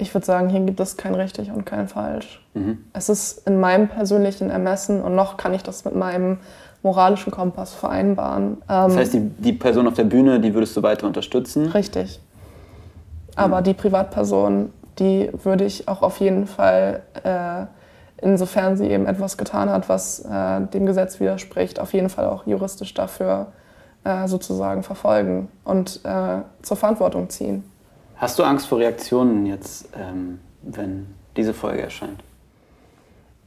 ich 0.00 0.14
würde 0.14 0.26
sagen, 0.26 0.48
hier 0.48 0.60
gibt 0.60 0.80
es 0.80 0.96
kein 0.96 1.14
richtig 1.14 1.50
und 1.52 1.66
kein 1.66 1.88
falsch. 1.88 2.44
Mhm. 2.54 2.78
Es 2.92 3.08
ist 3.08 3.46
in 3.46 3.60
meinem 3.60 3.88
persönlichen 3.88 4.50
Ermessen 4.50 5.02
und 5.02 5.14
noch 5.14 5.36
kann 5.36 5.54
ich 5.54 5.62
das 5.62 5.84
mit 5.84 5.94
meinem 5.94 6.38
moralischen 6.82 7.30
Kompass 7.30 7.74
vereinbaren. 7.74 8.58
Das 8.66 8.96
heißt, 8.96 9.14
die, 9.14 9.20
die 9.20 9.52
Person 9.52 9.86
auf 9.86 9.94
der 9.94 10.04
Bühne, 10.04 10.40
die 10.40 10.54
würdest 10.54 10.76
du 10.76 10.82
weiter 10.82 11.06
unterstützen? 11.06 11.66
Richtig. 11.66 12.20
Aber 13.36 13.60
mhm. 13.60 13.64
die 13.64 13.74
Privatperson, 13.74 14.72
die 14.98 15.30
würde 15.44 15.64
ich 15.64 15.88
auch 15.88 16.02
auf 16.02 16.20
jeden 16.20 16.46
Fall, 16.46 17.02
äh, 17.22 17.66
insofern 18.22 18.76
sie 18.76 18.86
eben 18.86 19.06
etwas 19.06 19.36
getan 19.36 19.68
hat, 19.70 19.88
was 19.88 20.20
äh, 20.20 20.60
dem 20.72 20.86
Gesetz 20.86 21.20
widerspricht, 21.20 21.78
auf 21.78 21.92
jeden 21.92 22.08
Fall 22.08 22.26
auch 22.26 22.46
juristisch 22.46 22.94
dafür 22.94 23.48
äh, 24.04 24.26
sozusagen 24.26 24.82
verfolgen 24.82 25.48
und 25.64 26.00
äh, 26.04 26.38
zur 26.62 26.76
Verantwortung 26.76 27.28
ziehen. 27.28 27.64
Hast 28.20 28.38
du 28.38 28.42
Angst 28.42 28.66
vor 28.66 28.78
Reaktionen 28.78 29.46
jetzt, 29.46 29.88
ähm, 29.98 30.40
wenn 30.60 31.06
diese 31.38 31.54
Folge 31.54 31.80
erscheint? 31.80 32.22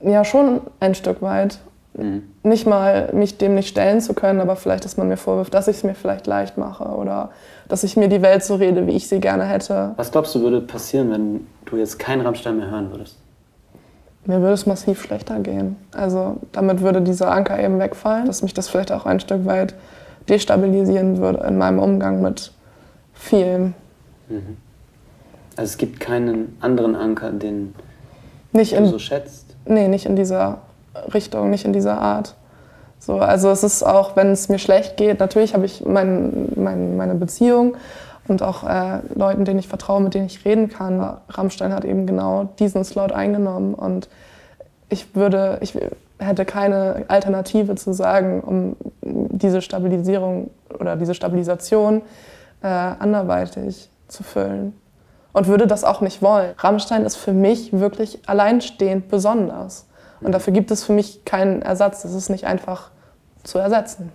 Ja, 0.01 0.25
schon 0.25 0.62
ein 0.79 0.95
Stück 0.95 1.21
weit. 1.21 1.59
Mhm. 1.93 2.23
Nicht 2.41 2.65
mal 2.65 3.12
mich 3.13 3.38
dem 3.38 3.53
nicht 3.53 3.67
stellen 3.67 4.01
zu 4.01 4.15
können, 4.15 4.41
aber 4.41 4.55
vielleicht, 4.55 4.83
dass 4.83 4.97
man 4.97 5.07
mir 5.07 5.17
vorwirft, 5.17 5.53
dass 5.53 5.67
ich 5.67 5.77
es 5.77 5.83
mir 5.83 5.93
vielleicht 5.93 6.25
leicht 6.25 6.57
mache 6.57 6.86
oder 6.86 7.29
dass 7.67 7.83
ich 7.83 7.97
mir 7.97 8.07
die 8.07 8.23
Welt 8.23 8.43
so 8.43 8.55
rede, 8.55 8.88
wie 8.88 8.95
ich 8.95 9.07
sie 9.07 9.19
gerne 9.19 9.45
hätte. 9.45 9.91
Was 9.95 10.12
glaubst 10.12 10.33
du, 10.33 10.41
würde 10.41 10.59
passieren, 10.59 11.12
wenn 11.12 11.47
du 11.65 11.77
jetzt 11.77 11.99
keinen 11.99 12.21
Rammstein 12.21 12.57
mehr 12.57 12.71
hören 12.71 12.89
würdest? 12.89 13.17
Mir 14.25 14.39
würde 14.39 14.53
es 14.53 14.65
massiv 14.65 15.03
schlechter 15.03 15.39
gehen. 15.39 15.75
Also 15.95 16.38
damit 16.51 16.81
würde 16.81 17.03
dieser 17.03 17.31
Anker 17.31 17.59
eben 17.59 17.77
wegfallen, 17.77 18.25
dass 18.25 18.41
mich 18.41 18.55
das 18.55 18.69
vielleicht 18.69 18.91
auch 18.91 19.05
ein 19.05 19.19
Stück 19.19 19.45
weit 19.45 19.75
destabilisieren 20.29 21.19
würde 21.19 21.45
in 21.45 21.59
meinem 21.59 21.77
Umgang 21.77 22.23
mit 22.23 22.51
vielen. 23.13 23.75
Mhm. 24.34 24.58
Also 25.56 25.72
es 25.72 25.78
gibt 25.78 26.00
keinen 26.00 26.58
anderen 26.62 26.96
Anker, 26.96 27.32
den 27.32 27.76
nicht 28.52 28.78
du 28.78 28.86
so 28.86 29.00
schätzt? 29.00 29.56
Nee, 29.65 29.88
nicht 29.88 30.06
in 30.06 30.15
dieser 30.15 30.60
Richtung, 31.13 31.50
nicht 31.50 31.65
in 31.65 31.74
dieser 31.74 32.00
Art. 32.00 32.36
So, 33.00 33.17
also 33.17 33.50
es 33.50 33.63
ist 33.63 33.84
auch, 33.84 34.15
wenn 34.15 34.32
es 34.32 34.48
mir 34.48 34.60
schlecht 34.60 34.96
geht, 34.96 35.19
natürlich 35.19 35.54
habe 35.54 35.65
ich 35.65 35.86
mein, 35.86 36.50
mein, 36.56 36.96
meine 36.96 37.15
Beziehung 37.15 37.76
und 38.28 38.41
auch 38.41 38.63
äh, 38.63 39.00
Leuten, 39.15 39.43
denen 39.43 39.60
ich 39.60 39.67
vertraue, 39.67 40.02
mit 40.02 40.13
denen 40.13 40.28
ich 40.28 40.46
reden 40.46 40.69
kann. 40.69 41.17
Rammstein 41.30 41.74
hat 41.74 41.84
eben 41.84 42.08
genau 42.08 42.50
diesen 42.60 42.84
Slot 42.84 43.12
eingenommen 43.12 43.74
und 43.74 44.08
ich 44.89 45.15
würde, 45.15 45.58
ich 45.62 45.78
hätte 46.19 46.46
keine 46.46 47.06
Alternative 47.08 47.76
zu 47.76 47.93
sagen, 47.93 48.41
um 48.41 48.76
diese 49.02 49.62
Stabilisierung 49.62 50.52
oder 50.80 50.96
diese 50.96 51.13
Stabilisation 51.13 52.02
äh, 52.62 52.67
anderweitig 52.67 53.89
zu 54.08 54.24
füllen 54.24 54.74
und 55.34 55.48
würde 55.48 55.68
das 55.68 55.84
auch 55.84 56.02
nicht 56.02 56.22
wollen. 56.22 56.54
Rammstein 56.58 57.06
ist 57.06 57.16
für 57.16 57.34
mich 57.34 57.74
wirklich 57.74 58.20
alleinstehend 58.28 59.10
besonders. 59.10 59.88
Und 60.22 60.32
dafür 60.32 60.54
gibt 60.54 60.72
es 60.72 60.86
für 60.86 60.94
mich 60.94 61.26
keinen 61.26 61.62
Ersatz. 61.62 62.04
Das 62.04 62.13
ist 62.13 62.30
nicht 62.30 62.46
einfach 62.46 62.92
zu 63.44 63.58
ersetzen. 63.58 64.12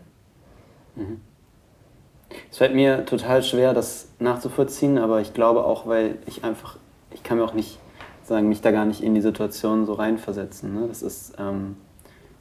Es 2.51 2.59
fällt 2.59 2.75
mir 2.75 3.05
total 3.05 3.43
schwer, 3.43 3.75
das 3.75 4.09
nachzuvollziehen, 4.19 4.99
aber 4.99 5.21
ich 5.21 5.35
glaube 5.35 5.65
auch, 5.65 5.87
weil 5.87 6.17
ich 6.27 6.45
einfach, 6.45 6.77
ich 7.13 7.23
kann 7.23 7.39
mir 7.39 7.45
auch 7.45 7.53
nicht 7.53 7.79
sagen, 8.25 8.49
mich 8.49 8.61
da 8.61 8.71
gar 8.71 8.85
nicht 8.85 9.03
in 9.03 9.15
die 9.15 9.21
Situation 9.21 9.87
so 9.87 9.95
reinversetzen. 9.95 10.75
Ne? 10.75 10.87
Das 10.89 11.03
ist, 11.03 11.35
ähm, 11.39 11.77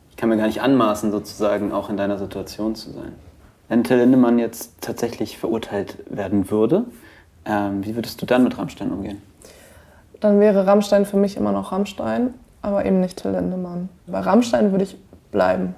ich 0.09 0.17
kann 0.17 0.29
mir 0.29 0.37
gar 0.37 0.47
nicht 0.47 0.61
anmaßen, 0.61 1.11
sozusagen 1.11 1.71
auch 1.71 1.89
in 1.89 1.97
deiner 1.97 2.17
Situation 2.17 2.75
zu 2.75 2.91
sein. 2.91 3.13
Wenn 3.69 3.83
Till 3.83 3.97
Lindemann 3.97 4.39
jetzt 4.39 4.81
tatsächlich 4.81 5.37
verurteilt 5.37 5.97
werden 6.09 6.49
würde, 6.49 6.85
ähm, 7.47 7.85
wie 7.85 7.95
würdest 7.95 8.21
du 8.21 8.25
dann 8.25 8.43
mit 8.43 8.57
Rammstein 8.57 8.91
umgehen? 8.91 9.21
Dann 10.19 10.39
wäre 10.39 10.65
Rammstein 10.65 11.05
für 11.05 11.17
mich 11.17 11.37
immer 11.37 11.51
noch 11.51 11.71
Rammstein, 11.71 12.33
aber 12.61 12.85
eben 12.85 12.99
nicht 12.99 13.21
Till 13.21 13.31
Lindemann. 13.31 13.89
Bei 14.07 14.19
Rammstein 14.19 14.71
würde 14.71 14.83
ich 14.83 14.97
bleiben. 15.31 15.75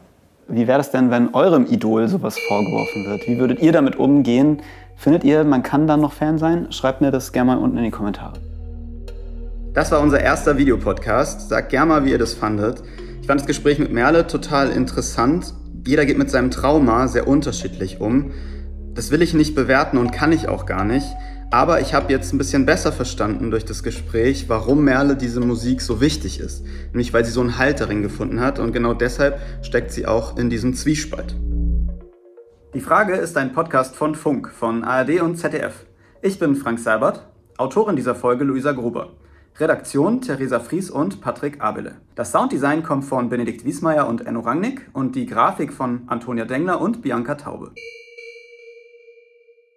Wie 0.48 0.68
wäre 0.68 0.80
das 0.80 0.92
denn, 0.92 1.12
wenn 1.12 1.34
eurem 1.34 1.68
Idol 1.68 2.08
sowas 2.08 2.38
vorgeworfen 2.48 3.06
wird? 3.06 3.28
Wie 3.28 3.38
würdet 3.38 3.60
ihr 3.62 3.72
damit 3.72 3.98
umgehen? 3.98 4.62
Findet 4.96 5.24
ihr, 5.24 5.44
man 5.44 5.62
kann 5.62 5.86
dann 5.86 6.02
noch 6.02 6.14
Fan 6.14 6.40
sein? 6.40 6.72
Schreibt 6.72 7.02
mir 7.02 7.12
das 7.12 7.32
gerne 7.32 7.52
mal 7.52 7.58
unten 7.60 7.78
in 7.78 7.84
die 7.84 7.92
Kommentare. 7.92 8.34
Das 9.74 9.92
war 9.92 10.02
unser 10.02 10.20
erster 10.20 10.58
Videopodcast. 10.58 11.50
Sagt 11.50 11.70
gerne 11.70 11.90
mal, 11.90 12.06
wie 12.06 12.12
ihr 12.12 12.18
das 12.18 12.34
fandet. 12.34 12.82
Ich 13.22 13.28
fand 13.28 13.40
das 13.40 13.48
Gespräch 13.48 13.78
mit 13.78 13.92
Merle 13.92 14.26
total 14.26 14.70
interessant. 14.72 15.54
Jeder 15.86 16.06
geht 16.06 16.18
mit 16.18 16.32
seinem 16.32 16.50
Trauma 16.50 17.08
sehr 17.08 17.28
unterschiedlich 17.28 18.02
um. 18.02 18.32
Das 18.96 19.12
will 19.12 19.22
ich 19.22 19.34
nicht 19.34 19.54
bewerten 19.54 19.98
und 19.98 20.12
kann 20.12 20.32
ich 20.32 20.50
auch 20.50 20.66
gar 20.66 20.84
nicht. 20.84 21.06
Aber 21.52 21.82
ich 21.82 21.96
habe 21.96 22.12
jetzt 22.12 22.32
ein 22.32 22.38
bisschen 22.38 22.68
besser 22.68 22.92
verstanden 22.92 23.50
durch 23.50 23.66
das 23.66 23.82
Gespräch, 23.82 24.50
warum 24.50 24.84
Merle 24.84 25.16
diese 25.16 25.40
Musik 25.40 25.82
so 25.82 26.00
wichtig 26.00 26.40
ist. 26.40 26.64
Nämlich 26.92 27.12
weil 27.12 27.26
sie 27.26 27.32
so 27.32 27.42
einen 27.42 27.58
Halt 27.58 27.80
darin 27.80 28.04
gefunden 28.04 28.40
hat 28.40 28.60
und 28.60 28.72
genau 28.72 28.94
deshalb 28.94 29.40
steckt 29.64 29.92
sie 29.92 30.06
auch 30.06 30.38
in 30.38 30.52
diesem 30.52 30.76
Zwiespalt. 30.76 31.36
Die 32.76 32.82
Frage 32.82 33.16
ist 33.16 33.36
ein 33.36 33.52
Podcast 33.52 33.96
von 33.96 34.14
Funk, 34.14 34.52
von 34.52 34.84
ARD 34.84 35.22
und 35.22 35.38
ZDF. 35.38 35.86
Ich 36.22 36.38
bin 36.38 36.56
Frank 36.56 36.78
Seibert, 36.78 37.26
Autorin 37.58 37.96
dieser 37.96 38.14
Folge 38.14 38.44
Luisa 38.44 38.74
Gruber. 38.74 39.14
Redaktion 39.60 40.22
Theresa 40.22 40.60
Fries 40.60 40.92
und 40.92 41.20
Patrick 41.20 41.62
Abele. 41.62 41.96
Das 42.14 42.32
Sounddesign 42.32 42.84
kommt 42.84 43.06
von 43.06 43.28
Benedikt 43.28 43.66
Wiesmeier 43.66 44.08
und 44.08 44.28
Enno 44.28 44.42
Rangnick 44.42 44.88
und 44.94 45.16
die 45.16 45.26
Grafik 45.26 45.74
von 45.74 46.04
Antonia 46.06 46.46
Dengler 46.46 46.80
und 46.80 47.02
Bianca 47.02 47.34
Taube. 47.34 47.72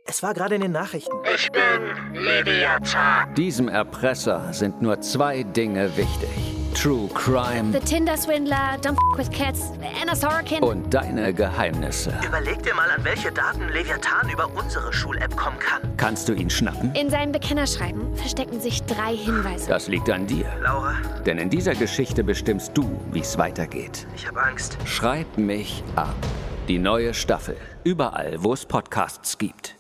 Es 0.05 0.23
war 0.23 0.35
gerade 0.35 0.57
in 0.57 0.61
den 0.61 0.73
Nachrichten. 0.73 1.12
Ich 1.35 1.51
bin 1.53 2.23
Leviathan. 2.23 3.35
Diesem 3.35 3.69
Erpresser 3.69 4.53
sind 4.53 4.83
nur 4.83 5.01
zwei 5.01 5.43
Dinge 5.43 5.97
wichtig. 5.97 6.29
True 6.75 7.09
Crime. 7.15 7.71
The 7.73 7.79
Tinder 7.79 8.17
Swindler, 8.17 8.77
Don't 8.83 8.97
F 9.12 9.19
with 9.19 9.31
Cats, 9.31 9.73
Anna 10.01 10.17
Sorokin. 10.17 10.62
Und 10.62 10.93
deine 10.93 11.33
Geheimnisse. 11.33 12.12
Überleg 12.27 12.62
dir 12.62 12.75
mal, 12.75 12.91
an 12.91 13.05
welche 13.05 13.31
Daten 13.31 13.69
Leviathan 13.69 14.29
über 14.31 14.51
unsere 14.55 14.93
Schul-App 14.93 15.37
kommen 15.37 15.59
kann. 15.59 15.83
Kannst 15.99 16.29
du 16.29 16.33
ihn 16.33 16.51
schnappen? 16.51 16.95
In 16.95 17.09
seinem 17.09 17.31
Bekennerschreiben 17.31 18.17
verstecken 18.17 18.61
sich 18.61 18.83
drei 18.83 19.15
Hinweise. 19.15 19.69
Das 19.69 19.87
liegt 19.87 20.11
an 20.11 20.27
dir. 20.27 20.47
Laura. 20.62 20.97
Denn 21.25 21.38
in 21.38 21.51
dieser 21.51 21.75
Geschichte 21.75 22.25
bestimmst 22.25 22.73
du, 22.75 23.01
wie 23.12 23.21
es 23.21 23.38
weitergeht. 23.38 24.07
Ich 24.17 24.27
habe 24.27 24.43
Angst. 24.43 24.77
Schreib 24.85 25.38
mich 25.38 25.85
ab. 25.95 26.17
Die 26.69 26.79
neue 26.79 27.15
Staffel. 27.15 27.57
Überall, 27.85 28.37
wo 28.38 28.53
es 28.55 28.65
Podcasts 28.67 29.38
gibt. 29.38 29.77